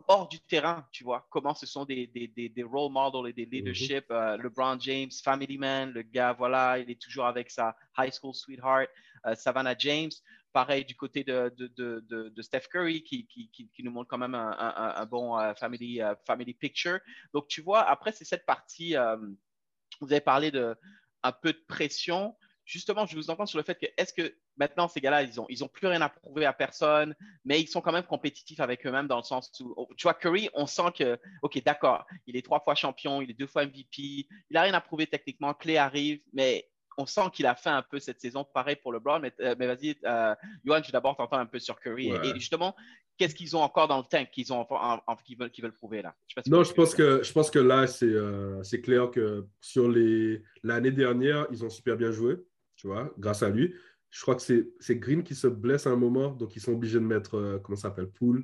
hors 0.08 0.28
du 0.28 0.40
terrain, 0.40 0.88
tu 0.92 1.04
vois, 1.04 1.28
comment 1.30 1.54
ce 1.54 1.68
sont 1.68 1.86
des, 1.86 2.08
des, 2.08 2.50
des, 2.50 2.64
role 2.64 2.92
models 2.92 3.30
et 3.30 3.34
des 3.34 3.46
mhm. 3.46 3.52
leadership. 3.52 4.06
Euh, 4.10 4.38
LeBron 4.38 4.80
James, 4.80 5.12
family 5.24 5.58
man, 5.58 5.92
le 5.92 6.02
gars, 6.02 6.34
voilà, 6.34 6.80
il 6.80 6.90
est 6.90 7.00
toujours 7.00 7.26
avec 7.26 7.52
sa 7.52 7.76
high 7.98 8.12
school 8.12 8.34
sweetheart, 8.34 8.90
Savannah 9.36 9.76
James. 9.78 10.12
Pareil 10.52 10.84
du 10.86 10.96
côté 10.96 11.24
de, 11.24 11.54
de, 11.58 11.70
de, 12.08 12.42
Steph 12.42 12.68
Curry 12.72 13.04
qui, 13.04 13.28
qui, 13.28 13.50
qui, 13.52 13.84
nous 13.84 13.92
montre 13.92 14.10
quand 14.10 14.18
même 14.18 14.34
un, 14.36 14.56
un, 14.58 15.06
bon 15.06 15.38
euh, 15.38 15.54
family, 15.54 16.02
euh, 16.02 16.16
family 16.26 16.54
picture. 16.54 17.00
Donc, 17.34 17.48
tu 17.48 17.62
vois, 17.62 17.88
après, 17.88 18.12
c'est 18.12 18.26
cette 18.26 18.46
partie, 18.46 18.96
euh, 18.96 19.18
vous 20.02 20.12
avez 20.12 20.22
parlé 20.22 20.50
de 20.50 20.76
un 21.22 21.32
peu 21.32 21.54
de 21.54 21.64
pression. 21.68 22.36
Justement, 22.66 23.06
je 23.06 23.16
vous 23.16 23.30
entends 23.30 23.46
sur 23.46 23.58
le 23.58 23.64
fait 23.64 23.80
que 23.80 23.86
est-ce 23.98 24.14
que 24.14 24.36
maintenant, 24.58 24.88
ces 24.88 25.02
gars-là, 25.02 25.24
ils 25.24 25.36
n'ont 25.36 25.46
ils 25.50 25.64
ont 25.64 25.68
plus 25.68 25.88
rien 25.88 26.02
à 26.02 26.10
prouver 26.10 26.46
à 26.46 26.54
personne, 26.54 27.16
mais 27.46 27.62
ils 27.62 27.68
sont 27.68 27.82
quand 27.82 27.92
même 27.92 28.04
compétitifs 28.04 28.60
avec 28.60 28.86
eux-mêmes 28.86 29.08
dans 29.08 29.18
le 29.18 29.24
sens 29.24 29.52
où, 29.60 29.74
oh, 29.78 29.90
tu 29.98 30.04
vois, 30.04 30.14
Curry, 30.14 30.50
on 30.54 30.68
sent 30.68 30.92
que, 30.98 31.20
OK, 31.42 31.62
d'accord, 31.64 32.06
il 32.28 32.36
est 32.36 32.42
trois 32.42 32.60
fois 32.60 32.76
champion, 32.76 33.22
il 33.22 33.32
est 33.32 33.34
deux 33.34 33.48
fois 33.48 33.66
MVP, 33.66 33.88
il 33.98 34.28
n'a 34.52 34.64
rien 34.64 34.74
à 34.74 34.82
prouver 34.82 35.08
techniquement, 35.08 35.54
Clé 35.54 35.78
arrive, 35.78 36.22
mais 36.34 36.70
on 37.00 37.06
sent 37.06 37.30
qu'il 37.32 37.46
a 37.46 37.56
fait 37.56 37.70
un 37.70 37.82
peu 37.82 37.98
cette 38.00 38.20
saison 38.20 38.44
pareil 38.44 38.76
pour 38.76 38.92
LeBron. 38.92 39.20
Mais, 39.20 39.34
euh, 39.40 39.56
mais 39.58 39.68
vas-y, 39.68 39.96
euh, 40.06 40.36
Johan, 40.66 40.82
je 40.86 40.92
d'abord 40.92 41.16
t'entends 41.16 41.38
un 41.38 41.46
peu 41.46 41.58
sur 41.58 41.80
Curry. 41.80 42.12
Et, 42.24 42.34
justement, 42.36 42.76
qu'est-ce 43.18 43.34
qu'ils 43.34 43.56
ont 43.56 43.62
encore 43.62 43.88
dans 43.88 44.00
le 44.00 44.04
tank 44.04 44.30
qu'ils 44.32 44.52
ont 44.52 44.68
qu'ils 45.24 45.38
veulent, 45.38 45.52
veulent 45.62 45.74
prouver 45.74 46.02
là? 46.02 46.14
Non, 46.48 46.64
je 46.64 46.74
pense, 46.74 46.94
que, 46.94 47.24
je 47.24 47.32
pense 47.32 47.50
que 47.50 47.60
là, 47.60 47.86
euh, 48.04 48.62
c'est 48.64 48.82
clair 48.82 49.10
que 49.12 49.48
sur 49.62 49.90
l'année 50.64 50.92
dernière, 50.92 51.48
ils 51.52 51.64
ont 51.64 51.70
super 51.70 51.96
bien 51.96 52.12
joué, 52.12 52.36
tu 52.76 52.88
vois, 52.88 53.12
grâce 53.18 53.44
à 53.44 53.50
lui. 53.50 53.74
Je 54.10 54.22
crois 54.22 54.36
que 54.36 54.42
c'est 54.42 54.96
Green 54.96 55.24
qui 55.24 55.36
se 55.36 55.48
blesse 55.48 55.88
à 55.88 55.92
un 55.92 55.96
moment, 55.96 56.30
donc 56.30 56.56
ils 56.56 56.62
sont 56.62 56.74
obligés 56.74 57.00
de 57.00 57.06
mettre, 57.06 57.38
euh, 57.38 57.60
comment 57.60 57.78
ça 57.78 57.90
s'appelle, 57.90 58.10
Pool. 58.10 58.44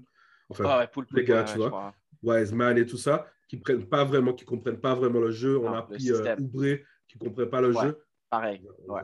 Enfin, 0.49 0.79
ouais, 0.79 0.87
Pool, 0.87 1.07
les 1.11 1.25
gars, 1.25 1.43
tu 1.43 1.57
vois. 1.57 1.93
Wiseman 2.23 2.77
et 2.77 2.85
tout 2.85 2.97
ça, 2.97 3.27
qui 3.49 3.57
prennent 3.57 3.85
pas 3.85 4.05
vraiment, 4.05 4.33
qui 4.33 4.45
comprennent 4.45 4.79
pas 4.79 4.95
vraiment 4.95 5.19
le 5.19 5.31
jeu. 5.31 5.57
On 5.59 5.73
a 5.73 5.81
pris 5.81 6.11
Oubré 6.39 6.85
qui 7.07 7.17
ne 7.17 7.29
comprend 7.29 7.47
pas 7.47 7.61
le 7.61 7.73
jeu. 7.73 7.99
Pareil. 8.29 8.61
Ouais. 8.87 9.01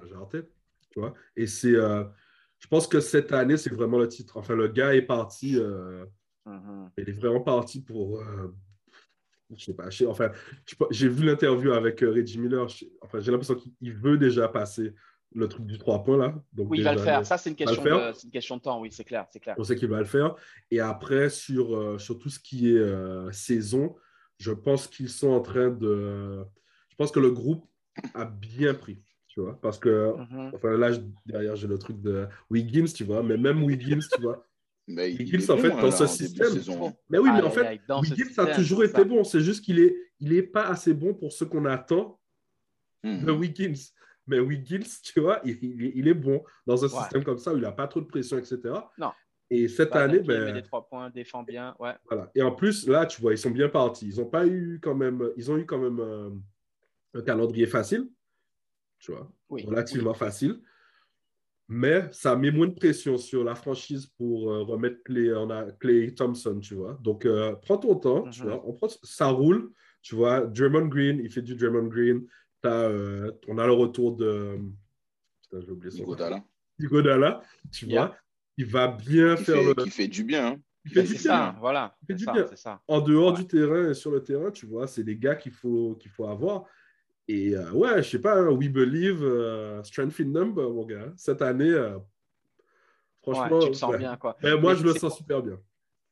tu 0.90 1.00
vois. 1.00 1.14
Et 1.36 1.48
c'est, 1.48 1.74
euh, 1.74 2.04
je 2.60 2.68
pense 2.68 2.88
que 2.88 3.00
cette 3.00 3.32
année, 3.32 3.58
c'est 3.58 3.74
vraiment 3.74 3.98
le 3.98 4.08
titre. 4.08 4.38
Enfin, 4.38 4.56
le 4.56 4.68
gars 4.68 4.94
est 4.96 5.02
parti. 5.02 5.58
Euh, 5.58 6.06
mm-hmm. 6.46 6.90
Il 6.98 7.10
est 7.10 7.14
vraiment 7.14 7.42
parti 7.42 7.82
pour. 7.82 8.20
Euh, 8.20 8.56
je 9.56 9.66
sais 9.66 9.74
pas. 9.74 9.90
enfin, 10.08 10.32
j'ai 10.92 11.10
vu 11.10 11.26
l'interview 11.26 11.74
avec 11.74 12.00
Reggie 12.00 12.40
Miller. 12.40 12.68
enfin, 13.02 13.20
j'ai 13.20 13.32
l'impression 13.32 13.56
qu'il 13.56 13.94
veut 13.94 14.18
déjà 14.18 14.48
passer 14.48 14.94
le 15.34 15.48
truc 15.48 15.66
du 15.66 15.78
3 15.78 16.04
points 16.04 16.18
là. 16.18 16.36
Donc 16.54 16.70
oui, 16.70 16.80
il 16.80 16.84
va 16.84 16.94
le 16.94 17.02
faire. 17.02 17.26
Ça, 17.26 17.38
c'est 17.38 17.50
une, 17.50 17.56
question 17.56 17.84
de, 17.84 18.24
une 18.24 18.32
question 18.32 18.58
de 18.58 18.62
temps. 18.62 18.80
Oui, 18.80 18.92
c'est 18.92 19.04
clair, 19.04 19.28
c'est 19.30 19.40
clair. 19.40 19.56
On 19.58 19.64
sait 19.64 19.76
qu'il 19.76 19.90
va 19.90 20.00
le 20.00 20.06
faire. 20.06 20.36
Et 20.70 20.80
après, 20.80 21.30
sur, 21.30 22.00
sur 22.00 22.18
tout 22.18 22.30
ce 22.30 22.40
qui 22.40 22.70
est 22.70 23.32
saison, 23.34 23.96
je 24.38 24.52
pense 24.52 24.88
qu'ils 24.88 25.10
sont 25.10 25.30
en 25.30 25.42
train 25.42 25.70
de. 25.70 26.46
Je 26.90 26.96
pense 26.96 27.12
que 27.12 27.20
le 27.20 27.32
groupe 27.32 27.70
a 28.14 28.26
bien 28.26 28.74
pris 28.74 29.02
tu 29.34 29.39
vois. 29.39 29.58
Parce 29.62 29.80
que, 29.80 30.13
mhm. 30.17 30.52
enfin, 30.54 30.78
là, 30.78 30.91
derrière, 31.26 31.56
j'ai 31.56 31.67
le 31.67 31.78
truc 31.78 32.02
de 32.02 32.28
Wiggins, 32.50 32.91
tu 32.94 33.06
vois, 33.06 33.24
mais 33.24 33.38
même 33.38 33.63
Wiggins, 33.63 34.00
tu 34.13 34.22
vois. 34.22 34.46
Mais 34.88 35.13
Wiggins, 35.13 35.54
en 35.54 35.58
fait, 35.58 35.70
dans 35.70 35.91
ce 35.91 36.08
système. 36.08 36.54
Mais 37.08 37.20
oui, 37.20 37.30
mais 37.32 37.44
en 37.44 37.52
fait, 37.52 37.80
Wiggins 37.88 38.34
a 38.38 38.48
toujours 38.48 38.84
été 38.84 39.06
bon. 39.06 39.24
C'est 39.24 39.39
juste 39.39 39.63
qu'il 39.63 39.80
est, 39.80 39.96
il 40.20 40.34
est 40.34 40.44
pas 40.44 40.67
assez 40.67 40.94
bon 40.94 41.13
pour 41.13 41.32
ce 41.32 41.46
qu'on 41.46 41.65
attend 41.65 42.20
de 43.04 43.32
mhm. 43.32 43.39
Wiggins. 43.39 43.80
Mais 44.28 44.39
Wiggins, 44.39 44.89
tu 45.04 45.22
vois, 45.22 45.39
il, 45.46 45.58
il, 45.96 46.08
est 46.08 46.15
bon 46.15 46.44
dans 46.65 46.84
un 46.84 46.89
système 46.89 47.24
comme 47.24 47.38
ça 47.38 47.54
où 47.54 47.58
il 47.58 47.62
n'a 47.62 47.72
pas 47.72 47.88
trop 47.88 48.02
de 48.02 48.08
pression, 48.08 48.38
etc. 48.38 48.60
Non. 48.98 49.12
Et 49.50 49.67
cette 49.67 49.96
année, 49.96 50.20
ben. 50.20 50.41
Il 50.41 50.54
met 50.54 50.62
des 50.62 50.63
trois 50.63 50.86
points, 50.89 51.10
défend 51.10 51.44
bien. 51.44 51.76
Ouais. 51.80 51.94
Voilà. 52.10 52.30
Et 52.36 52.41
en 52.41 52.52
plus, 52.52 52.88
là, 52.88 53.06
tu 53.06 53.22
vois, 53.22 53.34
ils 53.34 53.38
sont 53.38 53.52
bien 53.52 53.70
partis. 53.70 54.08
Ils 54.08 54.20
ont 54.20 54.30
pas 54.30 54.46
eu 54.46 54.80
quand 54.82 54.96
même, 54.96 55.30
ils 55.38 55.52
ont 55.52 55.58
eu 55.58 55.65
quand 55.65 55.80
même 55.80 56.00
euh, 56.00 56.30
un 57.13 57.22
calendrier 57.22 57.67
facile 57.67 58.10
tu 59.02 59.12
vois, 59.12 59.30
relativement 59.50 60.14
facile. 60.14 60.62
Mais 61.68 62.10
ça 62.12 62.36
met 62.36 62.52
moins 62.52 62.68
de 62.68 62.74
pression 62.74 63.18
sur 63.18 63.44
la 63.44 63.56
franchise 63.56 64.06
pour 64.18 64.52
euh, 64.52 64.62
remettre 64.64 65.04
Clay, 65.04 65.34
on 65.34 65.50
a 65.50 65.72
Clay 65.72 66.14
Thompson, 66.14 66.60
tu 66.60 66.76
vois. 66.76 67.00
Donc, 67.02 67.26
euh, 67.26 67.56
prends 67.62 67.78
ton 67.78 67.96
temps, 67.96 68.30
tu 68.30 68.42
mhm. 68.42 68.50
vois. 68.50 68.68
On 68.68 68.74
prend, 68.74 68.90
ça 69.04 69.28
roule, 69.28 69.72
tu 70.02 70.16
vois. 70.16 70.42
Draymond 70.42 70.88
Green, 70.88 71.22
il 71.24 71.32
fait 71.32 71.42
du 71.42 71.56
Draymond 71.56 71.88
Green. 71.88 72.28
As, 72.64 72.68
euh, 72.68 73.32
on 73.48 73.58
a 73.58 73.66
le 73.66 73.72
retour 73.72 74.18
de... 74.18 74.60
Putain, 75.44 75.62
j'ai 75.62 75.72
oublié 75.72 75.92
son. 75.92 76.04
Igodala, 76.78 77.42
tu 77.72 77.86
vois. 77.86 78.16
Il 78.58 78.66
va 78.66 78.90
bien 78.90 79.38
faire 79.38 79.64
le... 79.64 79.74
Qui 79.74 79.90
fait 79.90 80.08
du 80.08 80.24
bien, 80.24 80.48
hein. 80.48 80.60
Il 80.84 80.92
fait 80.92 81.04
du 81.04 81.14
bien. 81.14 81.22
Ça, 81.22 81.56
voilà. 81.60 81.96
Il 82.02 82.08
fait 82.08 82.16
du 82.16 82.26
bien. 82.26 82.48
Ça. 82.56 82.82
En 82.88 83.00
dehors 83.00 83.34
du 83.34 83.48
terrain 83.48 83.92
et 83.92 83.94
sur 83.94 84.12
le 84.12 84.22
terrain, 84.22 84.52
tu 84.52 84.66
vois, 84.66 84.88
c'est 84.88 85.04
des 85.04 85.16
gars 85.16 85.36
qu'il 85.36 85.54
faut, 85.54 85.96
qu'il 85.96 86.12
faut 86.12 86.28
avoir. 86.28 86.66
Et 87.28 87.56
euh, 87.56 87.72
ouais, 87.72 88.04
je 88.04 88.10
sais 88.10 88.20
pas, 88.20 88.42
We 88.44 88.70
Believe, 88.70 89.22
uh, 89.24 89.86
Strength 89.86 90.20
in 90.20 90.26
Number, 90.26 90.70
mon 90.70 90.86
gars. 90.86 91.14
Cette 91.16 91.42
année, 91.42 91.70
euh, 91.70 91.98
franchement. 93.22 93.60
tu 93.60 93.72
te 93.72 93.78
sens 93.78 93.96
bien, 93.98 94.18
quoi. 94.18 94.38
Mais 94.44 94.56
moi, 94.56 94.76
je 94.76 94.84
me 94.84 94.94
sens 94.94 95.18
super 95.18 95.42
bien. 95.42 95.60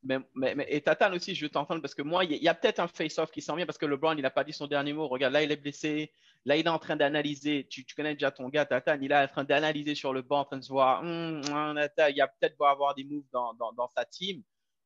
Mais, 0.02 0.18
mais, 0.34 0.56
mais, 0.56 0.66
et 0.70 0.80
Tatane 0.80 1.14
aussi, 1.14 1.36
je 1.36 1.46
veux 1.46 1.50
t'entendre 1.50 1.82
parce 1.82 1.94
que 1.94 2.04
moi, 2.04 2.24
il 2.24 2.42
y 2.42 2.48
a, 2.48 2.54
peut-être 2.54 2.80
un 2.80 2.88
face-off 2.88 3.32
qui 3.32 3.42
sent 3.42 3.54
bien 3.56 3.66
parce 3.66 3.78
que 3.78 3.86
LeBron, 3.86 4.14
il 4.16 4.22
n'a 4.22 4.30
pas 4.30 4.46
dit 4.46 4.54
son 4.54 4.68
dernier 4.68 4.94
mot. 4.94 5.08
Regarde, 5.10 5.34
là, 5.34 5.44
il 5.44 5.52
est 5.52 5.58
blessé. 5.58 6.14
Là, 6.46 6.56
il 6.56 6.66
est 6.66 6.70
en 6.70 6.80
train 6.80 6.96
d'analyser. 6.96 7.68
Tu, 7.70 7.84
tu, 7.84 7.96
connais 7.96 8.14
déjà 8.14 8.32
ton 8.32 8.48
gars, 8.48 8.66
Tatane. 8.66 9.04
Il 9.04 9.12
est 9.12 9.18
en 9.18 9.28
train 9.28 9.44
d'analyser 9.44 9.96
sur 9.96 10.14
le 10.14 10.22
banc, 10.22 10.40
en 10.40 10.46
train 10.46 10.58
de 10.58 10.64
se 10.64 10.72
voir. 10.72 11.02
Hum, 11.02 11.42
il 11.44 12.16
y 12.16 12.22
a 12.22 12.28
peut-être 12.28 12.58
va 12.58 12.70
avoir 12.70 12.96
des 12.96 13.04
moves 13.04 13.28
dans, 13.34 13.54
dans, 13.56 13.74
dans, 13.74 13.90
sa 13.90 14.06
team. 14.06 14.42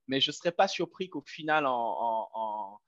Mais 0.07 0.19
je 0.19 0.31
ne 0.31 0.33
serais 0.33 0.51
pas 0.51 0.67
surpris 0.67 1.09
qu'au 1.09 1.21
final, 1.21 1.67
en, 1.67 2.29
en 2.33 2.79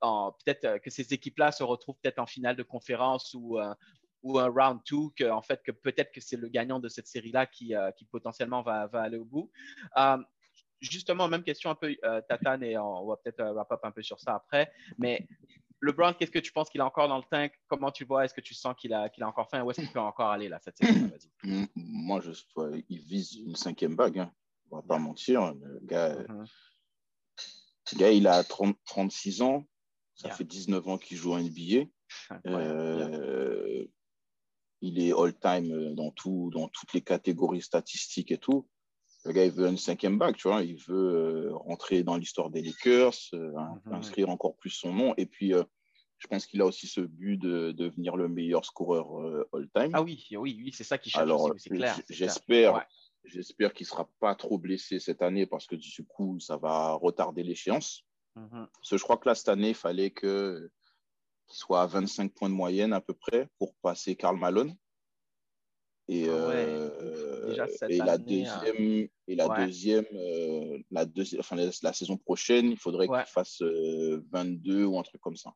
peut-être 0.00 0.64
euh, 0.64 0.78
que 0.78 0.90
ces 0.90 1.12
équipes-là 1.12 1.52
se 1.52 1.62
retrouvent 1.62 1.96
peut-être 2.02 2.18
en 2.18 2.26
finale 2.26 2.56
de 2.56 2.62
conférence 2.62 3.34
ou, 3.34 3.58
euh, 3.58 3.74
ou 4.22 4.38
un 4.38 4.48
round 4.48 4.80
two, 4.84 5.12
que, 5.16 5.30
en 5.30 5.42
fait, 5.42 5.62
que 5.62 5.72
peut-être 5.72 6.12
que 6.12 6.20
c'est 6.20 6.36
le 6.36 6.48
gagnant 6.48 6.80
de 6.80 6.88
cette 6.88 7.06
série-là 7.06 7.46
qui, 7.46 7.74
euh, 7.74 7.90
qui 7.92 8.04
potentiellement 8.04 8.62
va, 8.62 8.86
va, 8.86 9.02
aller 9.02 9.18
au 9.18 9.24
bout. 9.24 9.50
justement, 10.80 11.28
même 11.28 11.42
question 11.42 11.70
un 11.70 11.74
peu, 11.74 11.94
Tatane, 12.28 12.62
et 12.62 12.78
on, 12.78 13.06
va 13.06 13.16
peut-être 13.16 13.42
wrap 13.42 13.70
up 13.72 13.80
un 13.82 13.90
peu 13.90 14.02
sur 14.02 14.20
ça 14.20 14.34
après, 14.34 14.72
mais 14.96 15.26
LeBron, 15.80 16.12
qu'est-ce 16.14 16.30
que 16.30 16.38
tu 16.38 16.52
penses 16.52 16.70
qu'il 16.70 16.80
a 16.80 16.86
encore 16.86 17.08
dans 17.08 17.18
le 17.18 17.24
tank 17.30 17.52
Comment 17.68 17.92
tu 17.92 18.04
vois? 18.04 18.24
Est-ce 18.24 18.34
que 18.34 18.40
tu 18.40 18.54
sens 18.54 18.74
qu'il 18.76 18.92
a, 18.92 19.08
qu'il 19.08 19.22
a 19.22 19.28
encore 19.28 19.48
faim? 19.48 19.62
Où 19.62 19.70
est-ce 19.70 19.80
qu'il 19.80 19.92
peut 19.92 20.00
encore 20.00 20.30
aller 20.30 20.48
là, 20.48 20.58
cette 20.60 20.76
saison 20.76 21.10
Moi, 21.76 22.20
je, 22.20 22.32
il 22.88 23.00
vise 23.00 23.36
une 23.36 23.54
cinquième 23.54 23.94
bague. 23.94 24.18
Hein. 24.18 24.32
On 24.70 24.76
va 24.76 24.82
pas 24.82 24.98
mentir. 24.98 25.54
Le 25.54 25.80
gars, 25.82 26.14
mm-hmm. 26.14 26.46
le 27.92 27.98
gars 27.98 28.10
il 28.10 28.26
a 28.26 28.42
30, 28.42 28.76
36 28.84 29.42
ans. 29.42 29.64
Ça 30.18 30.30
fait 30.30 30.44
19 30.44 30.86
ans 30.88 30.98
qu'il 30.98 31.16
joue 31.16 31.32
en 31.32 31.38
NBA. 31.40 31.86
Euh, 32.46 33.84
il 34.80 35.00
est 35.00 35.12
all-time 35.12 35.94
dans, 35.94 36.10
tout, 36.10 36.50
dans 36.52 36.68
toutes 36.68 36.92
les 36.92 37.02
catégories 37.02 37.62
statistiques 37.62 38.32
et 38.32 38.38
tout. 38.38 38.68
le 39.24 39.32
gars, 39.32 39.44
il 39.44 39.52
veut 39.52 39.68
une 39.68 39.78
cinquième 39.78 40.18
bague, 40.18 40.36
tu 40.36 40.48
vois. 40.48 40.62
Il 40.62 40.76
veut 40.86 41.50
rentrer 41.52 42.02
dans 42.02 42.16
l'histoire 42.16 42.50
des 42.50 42.62
Lakers, 42.62 43.14
mhm. 43.32 43.92
inscrire 43.92 44.28
encore 44.28 44.56
plus 44.56 44.70
son 44.70 44.92
nom. 44.92 45.14
Et 45.16 45.26
puis, 45.26 45.52
je 46.18 46.26
pense 46.26 46.46
qu'il 46.46 46.60
a 46.62 46.66
aussi 46.66 46.88
ce 46.88 47.00
but 47.00 47.36
de, 47.36 47.72
devenir 47.72 48.16
le 48.16 48.28
meilleur 48.28 48.64
scoreur 48.64 49.06
all-time. 49.52 49.90
Ah 49.92 50.02
oui, 50.02 50.26
oui, 50.32 50.60
oui, 50.64 50.70
c'est 50.72 50.84
ça 50.84 50.98
qui 50.98 51.10
cherche 51.10 51.22
Alors, 51.22 51.52
c'est 51.56 51.70
clair. 51.70 51.96
J'espère 52.08 52.86
j'espère 53.28 53.72
qu'il 53.72 53.84
ne 53.84 53.88
sera 53.88 54.08
pas 54.20 54.34
trop 54.34 54.58
blessé 54.58 54.98
cette 54.98 55.22
année 55.22 55.46
parce 55.46 55.66
que 55.66 55.76
du 55.76 56.04
coup, 56.04 56.38
ça 56.40 56.56
va 56.56 56.94
retarder 56.94 57.42
l'échéance. 57.42 58.04
Mhm. 58.36 58.68
Parce 58.72 58.90
que 58.90 58.96
je 58.96 59.02
crois 59.02 59.16
que 59.16 59.28
là, 59.28 59.34
cette 59.34 59.48
année, 59.48 59.70
il 59.70 59.74
fallait 59.74 60.10
qu'il 60.10 60.70
soit 61.48 61.82
à 61.82 61.86
25 61.86 62.32
points 62.32 62.48
de 62.48 62.54
moyenne 62.54 62.92
à 62.92 63.00
peu 63.00 63.14
près 63.14 63.48
pour 63.58 63.74
passer 63.76 64.16
Karl 64.16 64.36
Malone. 64.38 64.76
Et, 66.10 66.26
ah 66.26 66.32
euh, 66.32 67.66
et 67.90 67.98
la 67.98 68.16
deuxième, 68.16 69.08
et 69.26 69.34
la 69.34 69.48
deuxième, 69.48 70.06
euh, 70.14 70.78
la, 70.90 71.04
deuxième 71.04 71.40
enfin, 71.40 71.56
la, 71.56 71.92
saison 71.92 72.16
prochaine, 72.16 72.70
il 72.70 72.78
faudrait 72.78 73.06
qu'il 73.06 73.26
fasse 73.26 73.60
22 73.60 74.82
euh, 74.82 74.86
ou 74.86 74.98
un 74.98 75.02
truc 75.02 75.20
comme 75.20 75.36
ça. 75.36 75.52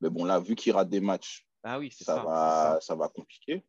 Mais 0.00 0.10
bon, 0.10 0.24
là, 0.24 0.40
vu 0.40 0.56
qu'il 0.56 0.72
rate 0.72 0.88
des 0.90 1.00
matchs, 1.00 1.46
ah 1.62 1.78
oui, 1.78 1.92
ça, 1.92 2.24
Va, 2.24 2.78
ça. 2.80 2.96
va 2.96 3.08
compliquer. 3.08 3.64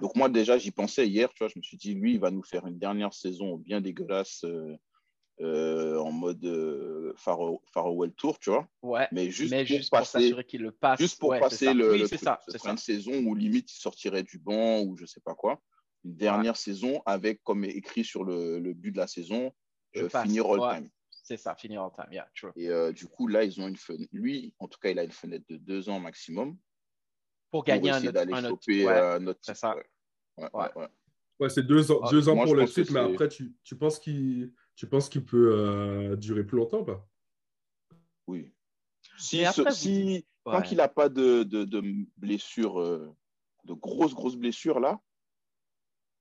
Donc 0.00 0.14
moi 0.14 0.28
déjà, 0.28 0.58
j'y 0.58 0.70
pensais 0.70 1.08
hier, 1.08 1.32
tu 1.32 1.42
vois, 1.42 1.48
je 1.48 1.58
me 1.58 1.62
suis 1.62 1.78
dit, 1.78 1.94
lui, 1.94 2.14
il 2.14 2.20
va 2.20 2.30
nous 2.30 2.42
faire 2.42 2.66
une 2.66 2.78
dernière 2.78 3.14
saison 3.14 3.56
bien 3.56 3.80
dégueulasse 3.80 4.44
en 5.40 6.12
mode 6.12 7.14
farewell 7.16 8.12
tour, 8.12 8.38
tu 8.38 8.50
vois. 8.50 8.68
Ouais, 8.82 9.08
mais 9.12 9.30
juste 9.30 9.50
pour, 9.90 9.98
passer, 9.98 10.20
s'assurer 10.20 10.44
qu'il 10.44 10.62
le 10.62 10.72
passe. 10.72 11.00
Juste 11.00 11.18
pour 11.18 11.36
passer 11.38 11.74
le, 11.74 11.92
oui, 11.92 12.08
ça, 12.18 12.38
une 12.64 12.76
saison 12.76 13.12
où 13.24 13.34
limite 13.34 13.72
il 13.72 13.80
sortirait 13.80 14.22
du 14.22 14.38
banc 14.38 14.82
ou 14.82 14.96
je 14.96 15.06
sais 15.06 15.20
pas 15.20 15.34
quoi 15.34 15.60
une 16.04 16.16
dernière 16.16 16.56
saison 16.56 17.02
avec, 17.06 17.42
comme 17.42 17.64
écrit 17.64 18.04
sur 18.04 18.24
le, 18.24 18.58
le 18.58 18.74
but 18.74 18.92
de 18.92 18.98
la 18.98 19.06
saison, 19.06 19.52
euh, 19.96 20.08
finir 20.08 20.46
all 20.46 20.76
time. 20.76 20.90
C'est 21.10 21.36
ça, 21.36 21.54
finir 21.54 21.82
all 21.82 21.92
time, 21.92 22.12
yeah, 22.12 22.28
true. 22.34 22.50
Et 22.56 22.68
euh, 22.68 22.92
du 22.92 23.06
coup, 23.06 23.28
là, 23.28 23.44
ils 23.44 23.60
ont 23.60 23.68
une 23.68 23.76
fenêtre. 23.76 24.10
Lui, 24.12 24.54
en 24.58 24.66
tout 24.66 24.78
cas, 24.80 24.90
il 24.90 24.98
a 24.98 25.04
une 25.04 25.12
fenêtre 25.12 25.44
de 25.48 25.56
deux 25.56 25.88
ans 25.88 26.00
maximum. 26.00 26.56
Pour 27.50 27.64
gagner 27.64 27.90
un 27.90 28.02
autre. 28.02 28.12
d'aller 28.12 28.48
choper 28.48 28.88
euh, 28.88 29.18
notre. 29.18 29.40
C'est 29.42 29.54
ça. 29.54 29.76
Ouais, 30.36 30.48
ouais. 30.52 30.88
ouais. 31.38 31.48
c'est 31.48 31.66
deux 31.66 31.92
ans, 31.92 32.00
ah, 32.02 32.10
deux 32.10 32.28
ans 32.28 32.42
pour 32.42 32.56
le 32.56 32.66
titre, 32.66 32.92
mais 32.92 33.00
après, 33.00 33.28
tu, 33.28 33.54
tu 33.62 33.76
penses 33.76 33.98
qu'il 33.98 34.52
qu'il 34.74 35.24
peut 35.24 36.16
durer 36.18 36.44
plus 36.44 36.58
longtemps 36.58 36.80
ou 36.80 36.84
pas? 36.84 37.08
Oui. 38.26 38.52
Si, 39.18 39.44
si 39.70 40.26
tant 40.44 40.62
qu'il 40.62 40.78
n'a 40.78 40.88
pas 40.88 41.08
de, 41.08 41.42
de, 41.42 41.64
de 41.64 41.82
blessures, 42.16 42.80
de 43.64 43.72
grosses, 43.74 44.14
grosses 44.14 44.36
blessures 44.36 44.80
là, 44.80 45.00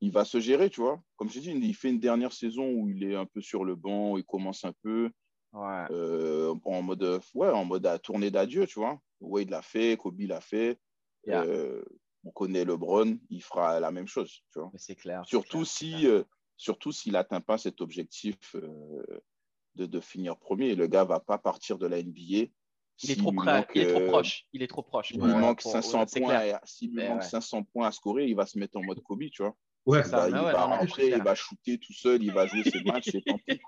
il 0.01 0.11
va 0.11 0.25
se 0.25 0.39
gérer, 0.39 0.69
tu 0.69 0.81
vois. 0.81 1.01
Comme 1.15 1.29
je 1.29 1.39
dis, 1.39 1.51
il 1.51 1.75
fait 1.75 1.89
une 1.89 1.99
dernière 1.99 2.33
saison 2.33 2.67
où 2.71 2.89
il 2.89 3.03
est 3.03 3.15
un 3.15 3.25
peu 3.25 3.39
sur 3.39 3.63
le 3.63 3.75
banc, 3.75 4.17
il 4.17 4.23
commence 4.23 4.65
un 4.65 4.73
peu 4.81 5.11
euh, 5.53 6.55
en 6.65 6.81
mode 6.81 7.21
ouais, 7.35 7.49
en 7.49 7.65
mode 7.65 7.85
à 7.85 7.99
tourner 7.99 8.31
d'adieu, 8.31 8.65
tu 8.65 8.79
vois. 8.79 8.99
Wade 9.19 9.49
l'a 9.49 9.61
fait, 9.61 9.97
Kobe 9.97 10.21
l'a 10.21 10.41
fait. 10.41 10.79
Euh, 11.27 11.83
on 12.23 12.31
connaît 12.31 12.65
LeBron, 12.65 13.17
il 13.29 13.43
fera 13.43 13.79
la 13.79 13.91
même 13.91 14.07
chose, 14.07 14.41
tu 14.51 14.59
vois. 14.59 14.71
C'est 14.75 14.95
clair. 14.95 15.23
Surtout 15.25 15.65
si, 15.65 16.07
euh, 16.07 16.23
surtout 16.61 16.91
s'il 16.91 17.13
n'atteint 17.13 17.41
pas 17.41 17.57
cet 17.57 17.81
objectif 17.81 18.55
de, 19.75 19.85
de, 19.87 19.99
finir 19.99 20.37
premier, 20.37 20.75
le 20.75 20.85
gars 20.85 21.03
va 21.03 21.19
pas 21.19 21.39
partir 21.39 21.79
de 21.79 21.87
la 21.87 22.01
NBA. 22.01 22.51
Il 23.03 23.09
est, 23.09 23.15
trop 23.15 23.31
près, 23.31 23.65
il 23.73 23.81
est 23.81 23.93
trop 23.93 24.05
proche. 24.07 24.45
Il 24.53 24.61
est 24.61 24.67
trop 24.67 24.83
proche. 24.83 25.09
Il 25.09 25.21
lui 25.21 25.33
manque 25.33 25.61
500 25.61 26.05
points. 26.05 26.59
S'il 26.63 26.93
manque 26.93 27.23
500 27.23 27.63
points 27.63 27.87
à 27.87 27.91
scorer, 27.91 28.27
il 28.27 28.35
va 28.35 28.45
se 28.45 28.59
mettre 28.59 28.77
en 28.77 28.83
mode 28.83 29.01
Kobe, 29.01 29.23
tu 29.31 29.41
vois. 29.41 29.55
Ouais, 29.87 30.03
ça, 30.03 30.27
il 30.27 30.35
va 30.35 30.65
rentrer, 30.65 31.07
il 31.07 31.23
va 31.23 31.33
shooter 31.33 31.79
tout 31.79 31.93
seul, 31.93 32.21
il 32.21 32.31
va 32.31 32.45
jouer 32.45 32.63
ses 32.63 32.83
matchs, 32.83 33.09
c'est 33.11 33.21
tant 33.21 33.39
pis. 33.39 33.59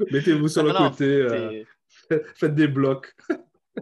Mettez-vous 0.10 0.48
sur 0.48 0.64
le 0.64 0.74
côté, 0.74 1.04
euh, 1.04 1.64
faites 2.34 2.54
des 2.54 2.68
blocs. 2.68 3.14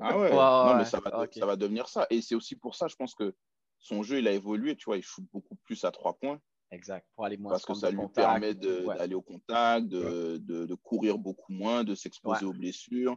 Ah 0.00 0.16
ouais, 0.16 0.30
non, 0.30 0.76
mais 0.76 0.84
ça 0.84 1.00
va, 1.00 1.26
ça 1.28 1.46
va 1.46 1.56
devenir 1.56 1.88
ça. 1.88 2.06
Et 2.10 2.22
c'est 2.22 2.36
aussi 2.36 2.54
pour 2.54 2.76
ça, 2.76 2.86
je 2.86 2.94
pense 2.94 3.16
que 3.16 3.34
son 3.80 4.04
jeu, 4.04 4.18
il 4.20 4.28
a 4.28 4.32
évolué, 4.32 4.76
tu 4.76 4.84
vois, 4.84 4.98
il 4.98 5.02
shoot 5.02 5.24
beaucoup 5.32 5.56
plus 5.64 5.84
à 5.84 5.90
trois 5.90 6.16
points. 6.16 6.40
Exact, 6.72 7.06
pour 7.14 7.24
aller 7.24 7.37
moins 7.37 7.50
Parce 7.50 7.64
que 7.64 7.74
ça 7.74 7.90
lui 7.90 7.98
permet 8.14 8.54
d'aller 8.54 9.14
au 9.14 9.22
contact, 9.22 9.88
de, 9.88 10.37
de, 10.38 10.66
de, 10.66 10.74
courir 10.76 11.18
beaucoup 11.18 11.52
moins, 11.52 11.83
de 11.83 11.94
s'exposer 11.94 12.44
aux 12.46 12.52
blessures. 12.52 13.16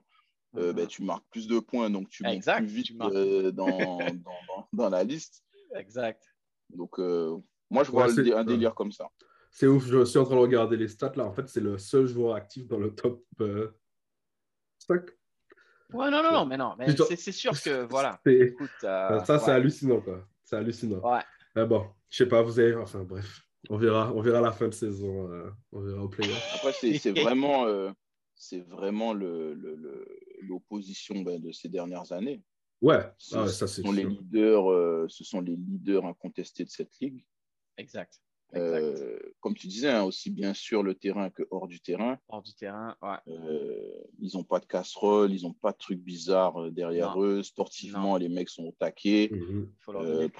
Euh, 0.55 0.71
mm-hmm. 0.71 0.75
ben, 0.75 0.87
tu 0.87 1.03
marques 1.03 1.25
plus 1.31 1.47
de 1.47 1.59
points, 1.59 1.89
donc 1.89 2.09
tu 2.09 2.23
montes 2.23 2.43
plus 2.43 2.65
vite 2.65 2.91
euh, 3.01 3.51
dans, 3.51 3.67
dans, 3.67 3.97
dans, 3.97 4.67
dans, 4.71 4.89
la 4.89 5.03
liste. 5.03 5.43
Exact. 5.75 6.23
Donc, 6.69 6.99
euh, 6.99 7.37
moi, 7.69 7.83
je 7.83 7.91
vois 7.91 8.05
un 8.05 8.43
délire 8.43 8.75
comme 8.75 8.91
ça. 8.91 9.09
C'est 9.51 9.67
ouf, 9.67 9.85
je 9.85 10.03
suis 10.03 10.17
en 10.17 10.25
train 10.25 10.35
de 10.35 10.39
regarder 10.41 10.77
les 10.77 10.87
stats 10.87 11.13
là. 11.15 11.25
En 11.25 11.31
fait, 11.31 11.47
c'est 11.47 11.59
le 11.59 11.77
seul 11.77 12.07
joueur 12.07 12.35
actif 12.35 12.67
dans 12.67 12.79
le 12.79 12.93
top 12.93 13.23
5. 13.37 13.41
Euh, 13.41 13.71
ouais, 15.93 16.09
non, 16.09 16.23
non, 16.23 16.31
non, 16.31 16.45
mais 16.47 16.57
non. 16.57 16.75
Mais 16.77 16.87
c'est 16.97 17.31
sûr 17.31 17.51
que, 17.61 17.83
voilà. 17.85 18.19
Écoute, 18.25 18.71
euh, 18.83 19.23
ça, 19.23 19.37
c'est 19.37 19.51
hallucinant, 19.51 20.01
quoi. 20.01 20.27
C'est 20.43 20.55
hallucinant. 20.55 20.99
Ouais. 20.99 21.21
Mais 21.55 21.67
bon, 21.67 21.87
je 22.09 22.17
sais 22.17 22.27
pas, 22.27 22.41
vous 22.41 22.59
avez. 22.59 22.75
Enfin, 22.75 23.03
bref. 23.03 23.42
On 23.69 23.77
verra, 23.77 24.13
on 24.13 24.21
verra 24.21 24.41
la 24.41 24.51
fin 24.51 24.67
de 24.67 24.73
saison. 24.73 25.29
on 25.71 25.81
verra 25.81 26.03
au 26.03 26.09
playoff. 26.09 26.55
Après, 26.55 26.73
c'est 26.73 27.11
vraiment, 27.11 27.65
c'est 28.35 28.59
vraiment 28.59 29.13
l'opposition 30.41 31.15
le, 31.15 31.23
ben, 31.23 31.39
de 31.39 31.51
ces 31.51 31.69
dernières 31.69 32.11
années. 32.11 32.43
Ouais, 32.83 33.09
ce, 33.17 33.37
ah 33.37 33.47
ça 33.47 33.65
c'est 33.65 33.81
sont 33.81 33.93
les 33.93 34.03
leaders, 34.03 34.69
euh, 34.69 35.05
ce 35.07 35.23
sont 35.23 35.39
les 35.39 35.55
leaders 35.55 36.05
incontestés 36.05 36.65
de 36.65 36.69
cette 36.69 36.99
ligue. 36.99 37.23
Exact. 37.77 38.21
Euh, 38.55 39.17
comme 39.43 39.53
tu 39.53 39.67
disais, 39.67 39.91
hein, 39.91 40.03
aussi 40.03 40.31
bien 40.31 40.53
sur 40.53 40.81
le 40.81 40.95
terrain 40.95 41.29
que 41.29 41.43
hors 41.51 41.67
du 41.67 41.81
terrain. 41.81 42.17
Hors 42.29 42.41
du 42.41 42.55
terrain, 42.55 42.95
ouais. 43.01 43.17
Euh, 43.27 44.03
ils 44.19 44.31
n'ont 44.35 44.43
pas 44.43 44.59
de 44.59 44.65
casserole, 44.65 45.31
ils 45.33 45.43
n'ont 45.43 45.53
pas 45.53 45.73
de 45.73 45.77
trucs 45.77 45.99
bizarres 45.99 46.71
derrière 46.71 47.21
eux. 47.21 47.43
Sportivement, 47.43 48.17
les 48.17 48.29
mecs 48.29 48.49
sont 48.49 48.63
au 48.63 48.75
taquet. 48.79 49.29
Mhm. 49.31 49.69
pour 49.83 49.93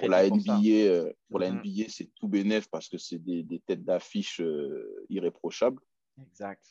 la 0.10 0.30
NBA, 0.30 1.12
pour 1.30 1.40
la 1.40 1.52
mhm. 1.52 1.60
NBA, 1.60 1.90
c'est 1.90 2.10
tout 2.16 2.28
bénef 2.28 2.68
parce 2.70 2.88
que 2.88 2.98
c'est 2.98 3.20
des, 3.20 3.44
des, 3.44 3.60
têtes 3.60 3.84
d'affiche 3.84 4.42
irréprochables. 5.10 5.82
Exact. 6.20 6.66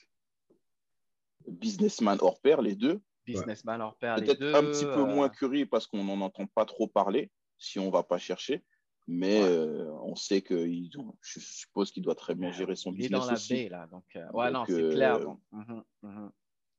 Businessman 1.46 2.18
hors 2.20 2.40
pair, 2.40 2.62
les 2.62 2.74
deux 2.74 3.00
businessman 3.24 3.78
leur 3.78 3.96
père 3.96 4.16
Peut-être 4.16 4.42
un 4.54 4.62
petit 4.64 4.84
peu 4.84 5.04
moins 5.04 5.26
euh, 5.26 5.30
Curry 5.30 5.66
parce 5.66 5.86
qu'on 5.86 6.04
n'en 6.04 6.20
entend 6.20 6.46
pas 6.46 6.64
trop 6.64 6.86
parler 6.86 7.30
si 7.58 7.78
on 7.78 7.86
ne 7.86 7.92
va 7.92 8.02
pas 8.02 8.18
chercher. 8.18 8.64
Mais 9.08 9.42
euh, 9.42 9.90
on 10.02 10.14
sait 10.14 10.42
que 10.42 10.66
je 10.66 11.40
suppose 11.40 11.90
qu'il 11.90 12.02
doit 12.02 12.14
très 12.14 12.34
bien 12.34 12.52
gérer 12.52 12.76
son 12.76 12.92
business. 12.92 13.10
Il 13.10 13.14
est 13.14 13.18
dans 13.18 13.26
la 13.26 13.32
aussi. 13.32 13.54
baie, 13.54 13.68
là. 13.68 13.86
Donc, 13.88 14.04
euh, 14.16 14.30
ouais, 14.32 14.50
non, 14.50 14.64
c'est 14.66 14.90
clair. 14.90 15.18
Mhm, 15.50 15.82
mhm. 16.02 16.30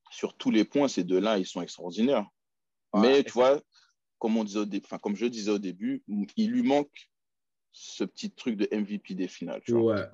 Sur 0.09 0.35
tous 0.35 0.51
les 0.51 0.63
points, 0.63 0.87
ces 0.87 1.03
deux-là, 1.03 1.37
ils 1.37 1.45
sont 1.45 1.61
extraordinaires. 1.61 2.27
mais 2.93 3.23
tu 3.23 3.31
vois, 3.31 3.59
comme, 4.19 4.37
on 4.37 4.43
disait 4.43 4.59
au 4.59 4.67
enfin, 4.85 4.99
comme 4.99 5.15
je 5.15 5.25
disais 5.25 5.51
au 5.51 5.59
début, 5.59 6.03
il 6.37 6.51
lui 6.51 6.63
manque 6.63 7.09
ce 7.71 8.03
petit 8.03 8.31
truc 8.31 8.55
de 8.55 8.67
MVP 8.71 9.15
des 9.15 9.27
finales. 9.27 9.61
Tu 9.65 9.73
vois. 9.73 9.95
Ouais. 9.95 10.09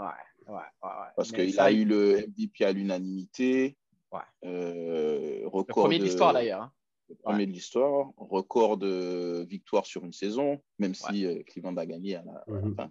Ouais, 0.48 0.56
ouais, 0.56 0.90
Parce 1.16 1.32
qu'il 1.32 1.60
a 1.60 1.72
eu 1.72 1.86
le 1.86 2.26
MVP 2.28 2.66
à 2.66 2.72
l'unanimité. 2.72 3.78
Ouais. 4.12 4.20
Euh, 4.46 5.42
record 5.46 5.60
le 5.68 5.74
premier 5.84 6.00
de, 6.00 6.06
l'histoire 6.06 6.34
d'ailleurs. 6.34 6.64
Hein. 6.64 6.72
Le 7.10 7.16
premier 7.16 7.48
de 7.48 7.52
l'histoire, 7.52 8.12
record 8.18 8.78
de 8.78 9.46
victoire 9.50 9.86
sur 9.86 10.06
une 10.06 10.14
saison, 10.14 10.62
même 10.78 10.94
si 10.94 11.26
euh, 11.26 11.42
Cleveland 11.44 11.76
a 11.78 11.86
gagné 11.86 12.16
à 12.16 12.24
la, 12.24 12.44
mhm. 12.48 12.76
fin. 12.76 12.90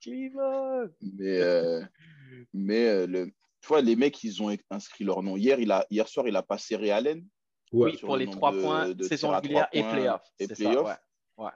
Cleveland 0.00 0.88
Mais, 1.02 1.40
euh, 1.40 1.82
mais 2.54 3.06
le, 3.06 3.26
tu 3.26 3.68
vois, 3.68 3.82
les 3.82 3.96
mecs, 3.96 4.22
ils 4.24 4.42
ont 4.42 4.56
inscrit 4.70 5.04
leur 5.04 5.22
nom. 5.22 5.36
Hier, 5.36 5.60
il 5.60 5.70
a, 5.72 5.86
hier 5.90 6.08
soir, 6.08 6.26
il 6.26 6.36
a 6.36 6.42
passé 6.42 6.76
Ray 6.76 6.90
Allen. 6.90 7.26
Oui, 7.72 7.96
pour 7.98 8.16
les 8.16 8.26
trois 8.26 8.52
points, 8.52 8.90
de 8.90 9.04
saison 9.04 9.30
régulière 9.30 9.68
et 9.72 9.82
playoff. 9.82 10.22
Et 10.38 10.48
playoff. 10.48 10.98
Ouais. 11.36 11.50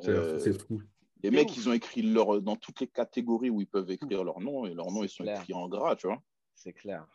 C'est 0.00 0.60
fou. 0.60 0.80
Les 1.22 1.30
mecs, 1.30 1.56
ils 1.56 1.68
ont 1.68 1.72
écrit 1.72 2.02
leur, 2.02 2.40
dans 2.40 2.56
toutes 2.56 2.80
les 2.80 2.86
catégories 2.86 3.50
où 3.50 3.60
ils 3.60 3.66
peuvent 3.66 3.90
écrire 3.90 4.22
leur 4.22 4.40
nom, 4.40 4.66
et 4.66 4.74
leurs 4.74 4.92
noms, 4.92 5.02
ils 5.02 5.08
sont 5.08 5.24
écrits 5.24 5.54
en 5.54 5.68
gras, 5.68 5.96
tu 5.96 6.06
vois. 6.06 6.22
C'est 6.54 6.72
clair. 6.72 7.06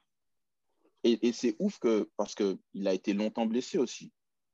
Et, 1.04 1.32
c'est 1.32 1.56
ouf 1.60 1.80
que, 1.80 2.10
parce 2.18 2.36
qu'il 2.36 2.88
a 2.88 2.94
été 2.94 3.14
longtemps 3.14 3.46
blessé 3.46 3.78
aussi. 3.78 4.12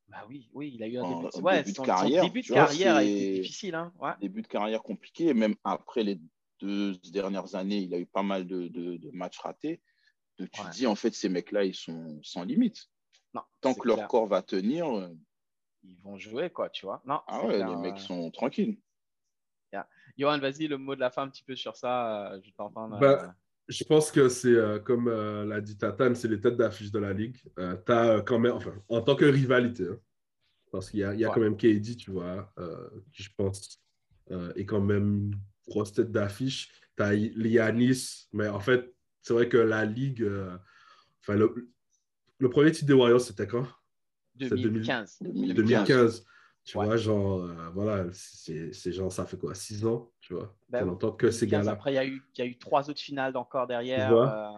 Bah 0.10 0.26
oui, 0.30 0.50
oui, 0.54 0.72
il 0.74 0.84
a 0.84 0.88
eu 0.88 0.98
un 0.98 1.10
début, 1.10 1.44
ouais, 1.44 1.64
début 1.64 1.74
de 1.74 1.86
carrière. 1.86 2.24
début 2.24 2.42
de 2.42 2.48
carrière 2.48 2.96
a 2.96 3.04
été 3.04 3.40
difficile. 3.42 3.76
Hein 3.76 3.92
ouais. 4.00 4.12
Début 4.22 4.42
de 4.42 4.48
carrière 4.48 4.82
compliqué. 4.82 5.34
Même 5.34 5.56
après 5.64 6.04
les 6.04 6.20
deux 6.60 6.96
dernières 7.12 7.56
années, 7.56 7.80
il 7.80 7.94
a 7.94 8.00
eu 8.00 8.06
pas 8.06 8.24
mal 8.24 8.48
de, 8.48 8.68
de, 8.68 9.12
matchs 9.12 9.40
ratés. 9.40 9.82
Donc 10.38 10.50
tu 10.52 10.62
te 10.62 10.72
dis, 10.72 10.88
en 10.88 10.96
fait, 10.96 11.14
ces 11.14 11.30
mecs-là, 11.30 11.66
ils 11.66 11.76
sont 11.76 12.20
sans 12.24 12.44
limite. 12.44 12.90
Non, 13.34 13.42
Tant 13.60 13.74
que 13.74 13.88
leur 13.88 14.08
corps 14.08 14.28
va 14.28 14.42
tenir. 14.42 14.88
Euh, 14.88 15.14
ils 15.84 16.00
vont 16.02 16.18
jouer, 16.18 16.50
quoi, 16.50 16.70
tu 16.70 16.86
vois. 16.86 17.02
Non, 17.06 17.22
ah 17.28 17.46
ouais, 17.46 17.58
les 17.58 17.76
mecs 17.76 18.00
sont 18.00 18.32
tranquilles. 18.32 18.78
Yeah. 19.74 19.88
Johan, 20.18 20.40
vas-y, 20.40 20.68
le 20.68 20.78
mot 20.78 20.96
de 20.96 21.02
la 21.02 21.10
fin 21.10 21.24
un 21.24 21.30
petit 21.30 21.44
peu 21.44 21.56
sur 21.56 21.76
ça. 21.76 22.32
Euh, 22.32 22.42
je 22.44 22.52
t'entends. 22.52 22.88
Bah, 22.88 23.02
euh, 23.04 23.28
je 23.68 23.84
pense 23.84 24.12
que 24.12 24.30
c'est, 24.30 24.56
euh, 24.56 24.80
comme 24.80 25.08
euh, 25.08 25.46
l'a 25.46 25.62
dit 25.62 25.78
Tatane, 25.78 26.16
c'est 26.16 26.28
les 26.28 26.40
têtes 26.40 26.58
d'affiche 26.58 26.92
de 26.92 27.00
la 27.00 27.14
ligue. 27.14 27.38
Euh, 27.60 27.76
as 27.88 28.22
quand 28.22 28.40
même, 28.40 28.54
enfin, 28.54 28.74
en 28.88 29.02
tant 29.02 29.16
que 29.16 29.26
rivalité, 29.26 29.88
hein, 29.90 30.00
parce 30.72 30.90
qu'il 30.90 31.02
y 31.02 31.04
a, 31.04 31.14
y 31.14 31.26
a 31.26 31.30
quand 31.30 31.42
même 31.42 31.58
KD, 31.58 31.98
tu 31.98 32.12
vois, 32.12 32.54
qui 33.14 33.24
je 33.24 33.30
pense 33.36 33.82
est 34.56 34.66
quand 34.66 34.82
même 34.82 35.32
grosse 35.68 35.94
tête 35.94 36.12
d'affiche. 36.12 36.72
Tu 36.98 37.04
as 37.04 37.14
Lianis, 37.14 38.28
mais 38.34 38.48
en 38.48 38.60
fait, 38.60 38.94
c'est 39.22 39.34
vrai 39.34 39.50
que 39.50 39.58
la 39.58 39.86
Ligue, 39.86 40.24
euh, 40.24 40.58
enfin, 41.22 41.36
le, 41.36 41.54
le, 42.40 42.50
premier 42.50 42.72
titre 42.72 42.88
des 42.88 42.94
Warriors, 42.94 43.22
c'était 43.22 43.48
quand? 43.48 43.68
2015. 44.36 45.18
2015. 45.22 46.26
Tu 46.68 46.78
vois, 46.78 46.98
genre, 46.98 47.46
euh, 47.46 47.70
voilà, 47.74 48.04
c'est 48.12 48.92
genre, 48.92 49.10
ça 49.10 49.26
fait 49.26 49.38
quoi 49.38 49.56
6 49.56 49.86
ans, 49.86 50.12
tu 50.20 50.34
vois? 50.34 50.54
Ben, 50.68 50.84
longtemps 50.84 51.14
que 51.14 51.32
ces 51.32 51.48
gars-là. 51.48 51.72
Après, 51.72 51.94
il 51.94 51.96
y, 51.96 51.98
a 51.98 52.06
eu, 52.06 52.22
y 52.38 52.42
a 52.42 52.46
eu 52.46 52.58
trois 52.58 52.90
autres 52.90 53.00
finales 53.00 53.38
encore 53.38 53.68
derrière. 53.68 54.14
Euh, 54.14 54.50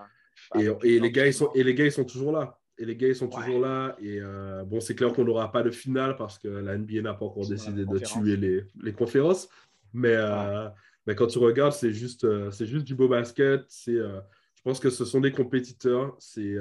et, 0.56 0.96
et, 0.96 1.00
les 1.00 1.12
gars, 1.12 1.28
ils 1.28 1.36
sont, 1.36 1.52
et 1.54 1.64
les 1.64 1.76
gars, 1.76 1.86
ils 1.86 1.92
sont 1.92 2.06
toujours 2.06 2.32
là. 2.32 2.58
Et 2.80 2.86
les 2.86 2.96
gars, 2.96 3.10
ils 3.10 3.16
sont 3.16 3.28
toujours 3.28 3.60
là. 3.60 3.96
Et 4.00 4.20
euh, 4.20 4.64
bon, 4.64 4.80
c'est 4.80 4.96
clair 4.96 5.14
qu'on 5.14 5.24
n'aura 5.24 5.52
pas 5.52 5.62
de 5.62 5.70
finale 5.70 6.16
parce 6.16 6.40
que 6.40 6.48
la 6.48 6.80
NBA 6.80 7.04
n'a 7.04 7.14
pas 7.14 7.26
encore 7.26 7.48
décidé 7.48 7.86
de 7.86 8.00
tuer 8.00 8.38
les, 8.38 8.64
les 8.82 8.94
conférences. 8.94 9.48
Mais, 9.94 10.18
mais 11.06 11.14
quand 11.14 11.28
tu 11.28 11.38
regardes, 11.38 11.74
c'est 11.74 11.94
juste, 11.94 12.26
c'est 12.50 12.66
juste 12.66 12.88
du 12.88 12.96
beau 12.96 13.08
basket. 13.08 13.66
C'est, 13.68 13.98
je 13.98 14.62
pense 14.64 14.80
que 14.80 14.90
ce 14.90 15.06
sont 15.06 15.22
des 15.22 15.32
compétiteurs. 15.32 16.16
C'est 16.18 16.56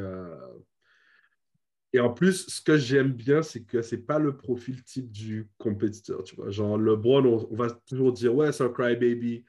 et 1.92 2.00
en 2.00 2.10
plus, 2.12 2.46
ce 2.48 2.60
que 2.60 2.76
j'aime 2.76 3.12
bien, 3.12 3.42
c'est 3.42 3.62
que 3.62 3.80
c'est 3.80 3.98
pas 4.06 4.18
le 4.18 4.36
profil 4.36 4.82
type 4.84 5.10
du 5.10 5.48
compétiteur. 5.56 6.22
Tu 6.22 6.36
vois, 6.36 6.50
genre 6.50 6.76
LeBron, 6.76 7.24
on, 7.50 7.56
va 7.56 7.70
toujours 7.70 8.12
dire 8.12 8.34
ouais, 8.34 8.52
c'est 8.52 8.64
un 8.64 8.68
crybaby. 8.68 9.44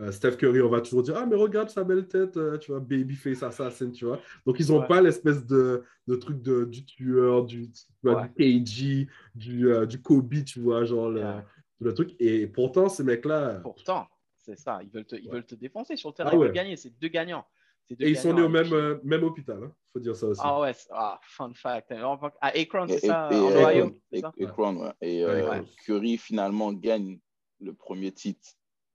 Euh, 0.00 0.10
Steph 0.10 0.32
Curry, 0.38 0.60
on 0.60 0.68
va 0.68 0.80
toujours 0.80 1.04
dire 1.04 1.14
ah 1.16 1.24
mais 1.24 1.36
regarde 1.36 1.70
sa 1.70 1.84
belle 1.84 2.08
tête, 2.08 2.36
euh, 2.36 2.58
tu 2.58 2.72
vois, 2.72 2.80
babyface 2.80 3.44
assassin, 3.44 3.92
tu 3.92 4.06
vois. 4.06 4.20
Donc 4.44 4.58
ils 4.58 4.72
n'ont 4.72 4.84
pas 4.84 5.00
l'espèce 5.00 5.46
de, 5.46 5.84
de, 6.08 6.16
truc 6.16 6.42
de, 6.42 6.64
du 6.64 6.84
tueur, 6.84 7.44
du, 7.44 7.70
KG, 8.02 9.06
du, 9.36 9.68
euh, 9.68 9.86
du 9.86 10.02
Kobe, 10.02 10.42
tu 10.44 10.58
vois, 10.58 10.84
genre 10.84 11.10
le, 11.10 11.94
truc. 11.94 12.16
Et 12.18 12.48
pourtant 12.48 12.88
ces 12.88 13.04
mecs-là. 13.04 13.60
Pourtant, 13.62 14.08
c'est 14.36 14.58
ça. 14.58 14.80
Ils 14.82 14.90
veulent 14.90 15.04
te, 15.04 15.14
ils 15.14 15.30
veulent 15.30 15.46
te 15.46 15.54
défoncer 15.54 15.94
sur 15.94 16.08
le 16.08 16.14
terrain. 16.14 16.30
Ah 16.32 16.34
ils 16.34 16.40
veulent 16.40 16.52
gagner. 16.52 16.76
C'est 16.76 16.98
deux 16.98 17.06
gagnants. 17.06 17.46
Et 17.90 18.10
ils 18.10 18.16
sont 18.16 18.32
nés 18.32 18.42
au 18.42 18.48
même, 18.48 18.72
euh, 18.72 18.98
même 19.04 19.24
hôpital, 19.24 19.58
il 19.60 19.64
hein. 19.64 19.72
faut 19.92 20.00
dire 20.00 20.16
ça 20.16 20.26
aussi. 20.26 20.40
Ah 20.42 20.60
ouais, 20.60 20.72
ah, 20.90 21.20
fun 21.22 21.52
fact. 21.54 21.92
À 21.92 22.48
Akron, 22.48 22.86
c'est 22.88 23.00
ça, 23.00 23.28
et, 23.30 23.36
en 23.36 23.48
Ohio 23.48 24.00
Akron, 24.40 24.76
ouais. 24.76 24.92
Et 25.02 25.22
euh, 25.22 25.62
Curry, 25.84 26.16
finalement, 26.16 26.72
gagne 26.72 27.18
le 27.60 27.74
premier 27.74 28.12
titre 28.12 28.48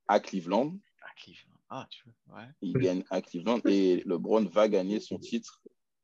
à 0.08 0.20
Cleveland. 0.20 0.78
À 1.04 1.14
Cleveland, 1.22 1.60
ah, 1.70 1.88
tu 1.90 2.04
veux, 2.06 2.36
ouais. 2.36 2.48
Il 2.62 2.74
gagne 2.74 3.04
à 3.12 3.22
Cleveland 3.22 3.60
et 3.66 4.04
LeBron 4.06 4.46
va 4.46 4.68
gagner 4.68 5.00
son 5.00 5.20
titre 5.20 5.62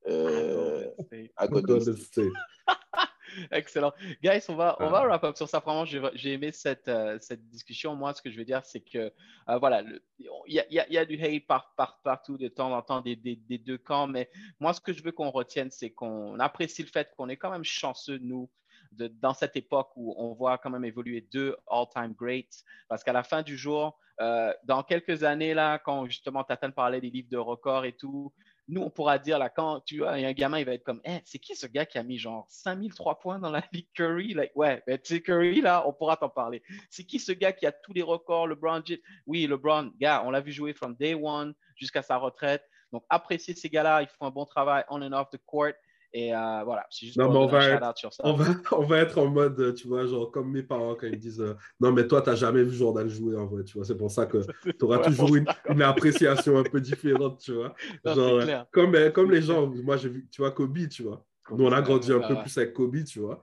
euh, 0.08 0.88
à 1.36 1.48
Golden 1.48 1.96
State. 1.96 2.32
Excellent. 3.52 3.94
Guys, 4.22 4.46
on 4.50 4.56
va, 4.56 4.76
on 4.80 4.90
va 4.90 5.06
wrap 5.06 5.24
up 5.24 5.36
sur 5.36 5.48
ça. 5.48 5.60
Vraiment, 5.60 5.86
j'ai 5.86 6.34
aimé 6.34 6.52
cette, 6.52 6.88
euh, 6.88 7.18
cette 7.20 7.48
discussion. 7.50 7.96
Moi, 7.96 8.14
ce 8.14 8.22
que 8.22 8.30
je 8.30 8.38
veux 8.38 8.46
dire, 8.46 8.64
c'est 8.66 8.82
que, 8.82 9.12
euh, 9.50 9.58
voilà, 9.58 9.84
il 10.20 10.54
y 10.54 10.60
a, 10.60 10.66
y, 10.70 10.98
a, 10.98 11.06
du 11.06 11.22
hate 11.22 11.46
par, 11.46 11.74
par, 11.76 12.00
partout 12.04 12.38
de 12.38 12.48
temps 12.48 12.72
en 12.76 12.82
temps 12.82 13.02
des, 13.02 13.16
des, 13.16 13.36
des 13.36 13.58
deux 13.58 13.78
camps. 13.78 14.08
Mais 14.08 14.30
moi, 14.60 14.74
ce 14.74 14.82
que 14.82 14.94
je 14.94 15.04
veux 15.04 15.12
qu'on 15.12 15.32
retienne, 15.32 15.72
c'est 15.72 15.92
qu'on 15.92 16.40
apprécie 16.40 16.84
le 16.84 16.90
fait 16.90 17.12
qu'on 17.18 17.30
est 17.30 17.38
quand 17.38 17.52
même 17.52 17.64
chanceux, 17.64 18.20
nous, 18.20 18.50
de, 18.92 19.08
dans 19.08 19.34
cette 19.34 19.56
époque 19.56 19.92
où 19.96 20.14
on 20.18 20.34
voit 20.34 20.58
quand 20.58 20.70
même 20.70 20.86
évoluer 20.86 21.22
deux 21.32 21.56
all-time 21.70 22.14
greats. 22.14 22.64
Parce 22.88 23.04
qu'à 23.04 23.14
la 23.14 23.24
fin 23.24 23.42
du 23.42 23.58
jour, 23.58 24.00
euh, 24.22 24.54
dans 24.64 24.84
quelques 24.84 25.24
années, 25.24 25.54
là, 25.54 25.80
quand 25.80 26.06
justement 26.06 26.44
Tatan 26.44 26.72
parlait 26.72 27.02
des 27.02 27.10
livres 27.10 27.30
de 27.30 27.38
records 27.38 27.86
et 27.86 27.94
tout, 27.94 28.34
nous, 28.68 28.82
on 28.82 28.90
pourra 28.90 29.20
dire, 29.20 29.38
là, 29.38 29.50
quand 29.50 29.82
tu 29.82 30.00
vois, 30.00 30.12
un 30.14 30.32
gamin, 30.34 30.60
il 30.60 30.66
va 30.66 30.74
être 30.74 30.84
comme, 30.84 31.02
hey, 31.04 31.22
c'est 31.24 31.38
qui 31.38 31.56
ce 31.56 31.68
gars 31.68 31.86
qui 31.86 31.98
a 31.98 32.04
mis 32.04 32.18
genre 32.18 32.46
5003 32.50 33.20
points 33.20 33.40
dans 33.40 33.52
la 33.52 33.64
Ligue 33.72 33.88
Curry? 33.94 34.34
Like, 34.34 34.52
ouais, 34.56 34.82
ben, 34.88 34.98
tu 34.98 35.16
sais, 35.16 35.22
Curry, 35.22 35.62
là, 35.62 35.88
on 35.88 35.94
pourra 35.94 36.18
t'en 36.18 36.30
parler. 36.30 36.64
C'est 36.90 37.04
qui 37.04 37.20
ce 37.20 37.32
gars 37.32 37.54
qui 37.54 37.68
a 37.68 37.72
tous 37.72 37.94
les 37.94 38.02
records, 38.02 38.48
LeBron? 38.48 38.84
Oui, 39.28 39.46
LeBron, 39.46 39.92
gars, 40.00 40.24
on 40.26 40.32
l'a 40.32 40.42
vu 40.42 40.52
jouer 40.52 40.74
from 40.74 40.96
day 40.96 41.14
one 41.14 41.54
jusqu'à 41.76 42.02
sa 42.02 42.18
retraite. 42.18 42.64
Donc, 42.92 43.04
appréciez 43.10 43.54
ces 43.54 43.70
gars-là, 43.70 44.02
ils 44.02 44.08
font 44.08 44.26
un 44.26 44.32
bon 44.32 44.46
travail 44.46 44.84
on 44.90 45.02
and 45.02 45.14
off 45.14 45.30
the 45.30 45.40
court. 45.46 45.74
Et 46.18 46.34
euh, 46.34 46.64
voilà, 46.64 46.88
c'est 46.90 47.08
juste 47.08 47.18
non, 47.18 47.30
pour 47.30 47.42
on 47.42 47.48
va, 47.48 47.66
être, 47.66 47.98
sur 47.98 48.14
ça. 48.14 48.24
On 48.26 48.32
va, 48.36 48.46
on 48.72 48.86
va, 48.86 49.00
être 49.00 49.18
en 49.18 49.28
mode, 49.28 49.76
tu 49.76 49.90
vois, 49.90 50.06
genre 50.06 50.32
comme 50.32 50.50
mes 50.50 50.64
parents 50.64 50.96
quand 50.96 51.08
ils 51.08 51.20
disent 51.20 51.42
euh, 51.42 51.56
Non, 51.82 51.92
mais 51.92 52.08
toi, 52.08 52.22
tu 52.22 52.30
n'as 52.30 52.38
jamais 52.38 52.64
vu 52.64 52.74
Jordan 52.74 53.10
jouer 53.10 53.36
en 53.36 53.48
vrai, 53.48 53.66
tu 53.66 53.78
vois. 53.78 53.86
C'est 53.86 53.98
pour 53.98 54.10
ça 54.10 54.26
que 54.26 54.38
tu 54.80 54.86
auras 54.86 55.00
toujours 55.00 55.36
une, 55.36 55.46
une, 55.70 55.82
appréciation 55.82 56.58
un 56.58 56.64
peu 56.64 56.80
différente, 56.80 57.42
tu 57.42 57.52
vois. 57.52 57.76
genre, 58.06 58.42
comme, 58.72 58.96
euh, 58.96 59.12
comme 59.12 59.30
les 59.30 59.42
gens, 59.42 59.68
moi, 59.68 59.98
j'ai 59.98 60.08
vu, 60.08 60.26
tu 60.32 60.42
vois, 60.42 60.52
Kobe, 60.52 60.88
tu 60.88 61.04
vois. 61.04 61.22
Nous, 61.52 61.66
on 61.66 61.72
a 61.74 61.82
grandi 61.82 62.14
un 62.14 62.22
peu 62.22 62.36
plus 62.42 62.58
avec 62.60 62.72
Kobe, 62.72 63.04
tu 63.04 63.20
vois. 63.20 63.42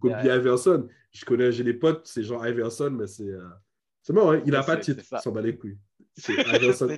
Kobe 0.00 0.16
Iverson. 0.24 0.88
Je 1.12 1.24
connais, 1.24 1.52
j'ai 1.52 1.62
des 1.62 1.74
potes, 1.74 2.08
c'est 2.08 2.24
genre 2.24 2.44
Iverson, 2.44 2.90
mais 2.90 3.06
c'est. 3.06 3.30
C'est 4.02 4.12
marrant, 4.12 4.32
hein, 4.32 4.42
il 4.44 4.50
n'a 4.50 4.64
pas 4.64 4.76
de 4.76 4.82
titre, 4.82 5.02
il 5.12 5.18
s'en 5.20 5.30
bat 5.30 5.40
les 5.40 5.56
couilles. 5.56 5.78
C'est 6.16 6.34
Iverson. 6.34 6.88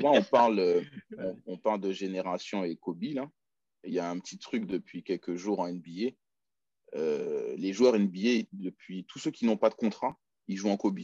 Moi, 0.00 0.10
on 0.12 0.22
parle, 0.22 0.82
on, 1.18 1.36
on, 1.46 1.56
parle 1.56 1.80
de 1.80 1.92
génération 1.92 2.62
et 2.62 2.76
Kobe, 2.76 3.02
là 3.14 3.26
il 3.86 3.94
y 3.94 3.98
a 3.98 4.08
un 4.08 4.18
petit 4.18 4.38
truc 4.38 4.66
depuis 4.66 5.02
quelques 5.02 5.36
jours 5.36 5.60
en 5.60 5.68
NBA. 5.68 6.12
Euh, 6.94 7.54
les 7.56 7.72
joueurs 7.72 7.98
NBA, 7.98 8.48
depuis 8.52 9.04
tous 9.04 9.18
ceux 9.18 9.30
qui 9.30 9.46
n'ont 9.46 9.56
pas 9.56 9.70
de 9.70 9.74
contrat, 9.74 10.18
ils 10.48 10.56
jouent 10.56 10.70
en 10.70 10.76
Kobe. 10.76 11.00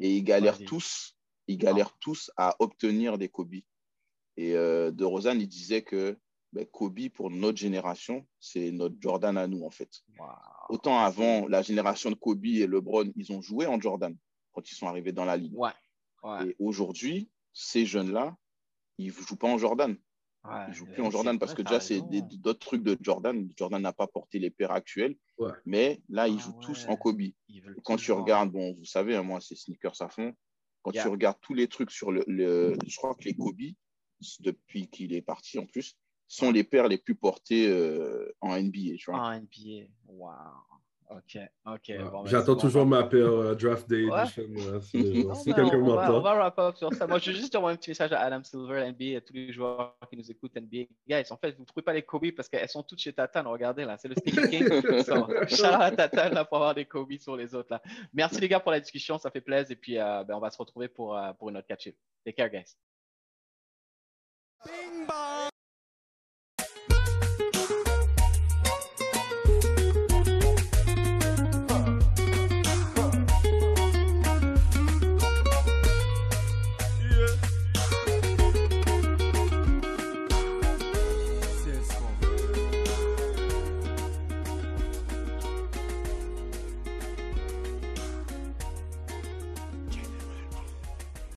Et 0.00 0.16
ils 0.16 0.22
galèrent 0.22 0.64
tous, 0.64 1.16
ils 1.46 1.58
galèrent 1.58 1.96
tous 1.98 2.30
à 2.36 2.56
obtenir 2.58 3.18
des 3.18 3.28
Kobe. 3.28 3.54
Et 4.36 4.54
euh, 4.54 4.90
De 4.90 5.04
Rosanne, 5.04 5.40
il 5.40 5.48
disait 5.48 5.82
que 5.82 6.18
ben, 6.52 6.64
Kobe, 6.66 7.08
pour 7.10 7.30
notre 7.30 7.58
génération, 7.58 8.26
c'est 8.40 8.70
notre 8.70 8.96
Jordan 9.00 9.36
à 9.36 9.46
nous, 9.46 9.64
en 9.64 9.70
fait. 9.70 9.90
Autant 10.68 10.98
avant, 10.98 11.46
la 11.48 11.62
génération 11.62 12.10
de 12.10 12.14
Kobe 12.14 12.46
et 12.46 12.66
LeBron, 12.66 13.12
ils 13.16 13.32
ont 13.32 13.42
joué 13.42 13.66
en 13.66 13.80
Jordan 13.80 14.16
quand 14.52 14.70
ils 14.70 14.74
sont 14.74 14.86
arrivés 14.86 15.12
dans 15.12 15.24
la 15.24 15.36
ligue. 15.36 15.56
Et 16.46 16.56
aujourd'hui, 16.58 17.30
ces 17.52 17.86
jeunes-là, 17.86 18.36
ils 18.98 19.08
ne 19.08 19.12
jouent 19.12 19.36
pas 19.36 19.48
en 19.48 19.58
Jordan. 19.58 19.96
Ouais, 20.48 20.64
il 20.68 20.74
joue 20.74 20.86
plus 20.86 21.02
en 21.02 21.10
Jordan 21.10 21.38
parce 21.38 21.54
que 21.54 21.62
déjà, 21.62 21.80
c'est 21.80 22.00
d'autres 22.38 22.58
trucs 22.58 22.82
de 22.82 22.96
Jordan. 23.00 23.48
Jordan 23.56 23.82
n'a 23.82 23.92
pas 23.92 24.06
porté 24.06 24.38
les 24.38 24.50
paires 24.50 24.72
actuelles. 24.72 25.16
Mais 25.64 26.00
là, 26.08 26.28
ils 26.28 26.36
ah 26.38 26.42
jouent 26.42 26.58
tous 26.60 26.86
en 26.88 26.96
Kobe. 26.96 27.22
quand 27.84 27.96
tu 27.96 28.12
regardes, 28.12 28.50
bon, 28.50 28.74
vous 28.74 28.84
savez, 28.84 29.16
hein, 29.16 29.22
moi, 29.22 29.40
c'est 29.40 29.54
sneakers 29.54 30.00
à 30.00 30.08
fond. 30.08 30.34
Quand 30.82 30.92
tu 30.92 31.08
regardes 31.08 31.38
tous 31.40 31.54
les 31.54 31.68
trucs 31.68 31.90
sur 31.90 32.10
le, 32.12 32.24
Je 32.86 32.96
crois 32.96 33.14
que 33.14 33.24
les 33.24 33.34
Kobe, 33.34 33.60
depuis 34.40 34.88
qu'il 34.88 35.12
est 35.12 35.22
parti 35.22 35.58
en 35.58 35.66
plus, 35.66 35.96
sont 36.26 36.50
les 36.50 36.64
paires 36.64 36.88
les 36.88 36.98
plus 36.98 37.14
portées 37.14 37.68
euh, 37.68 38.30
en 38.40 38.58
NBA. 38.60 38.96
Tu 38.98 39.10
vois. 39.10 39.20
En 39.20 39.40
NBA, 39.40 39.86
waouh. 40.06 40.34
Ok, 41.10 41.38
ok. 41.64 41.88
Ben, 41.88 42.26
j'attends 42.26 42.56
toujours 42.56 42.84
ma 42.84 43.02
paire 43.04 43.26
euh, 43.26 43.54
Draft 43.54 43.88
Day 43.88 44.06
c'est 44.26 44.42
quelques 45.54 45.74
on, 45.74 45.94
va, 45.94 46.12
on 46.12 46.20
va 46.20 46.34
wrap 46.34 46.58
up 46.58 46.76
sur 46.76 46.92
ça. 46.92 47.06
Moi, 47.06 47.18
je 47.18 47.30
veux 47.30 47.36
juste 47.36 47.56
envoyer 47.56 47.74
un 47.74 47.76
petit 47.78 47.90
message 47.90 48.12
à 48.12 48.20
Adam 48.20 48.44
Silver, 48.44 48.92
NBA, 48.92 49.16
à 49.16 49.20
tous 49.22 49.32
les 49.32 49.50
joueurs 49.50 49.96
qui 50.10 50.18
nous 50.18 50.30
écoutent, 50.30 50.54
NBA. 50.54 50.84
Guys, 51.08 51.30
en 51.30 51.38
fait, 51.38 51.52
vous 51.52 51.62
ne 51.62 51.66
trouvez 51.66 51.82
pas 51.82 51.94
les 51.94 52.02
Kobe 52.02 52.30
parce 52.36 52.48
qu'elles 52.48 52.68
sont 52.68 52.82
toutes 52.82 53.00
chez 53.00 53.14
Tatan. 53.14 53.50
Regardez 53.50 53.86
là, 53.86 53.96
c'est 53.96 54.08
le 54.08 54.16
Sticky 54.16 54.48
King. 54.50 54.68
so, 55.48 55.64
à 55.64 55.90
Tatan 55.92 56.28
là, 56.30 56.44
pour 56.44 56.58
avoir 56.58 56.74
des 56.74 56.84
Kobe 56.84 57.16
sur 57.18 57.36
les 57.36 57.54
autres. 57.54 57.68
Là. 57.70 57.80
Merci 58.12 58.40
les 58.40 58.48
gars 58.48 58.60
pour 58.60 58.72
la 58.72 58.80
discussion, 58.80 59.16
ça 59.16 59.30
fait 59.30 59.40
plaisir. 59.40 59.72
Et 59.72 59.76
puis, 59.76 59.98
euh, 59.98 60.24
ben, 60.24 60.34
on 60.34 60.40
va 60.40 60.50
se 60.50 60.58
retrouver 60.58 60.88
pour, 60.88 61.16
euh, 61.16 61.32
pour 61.32 61.48
une 61.48 61.56
autre 61.56 61.66
catch-up. 61.66 61.94
Take 62.24 62.36
care, 62.36 62.50
guys. 62.50 62.76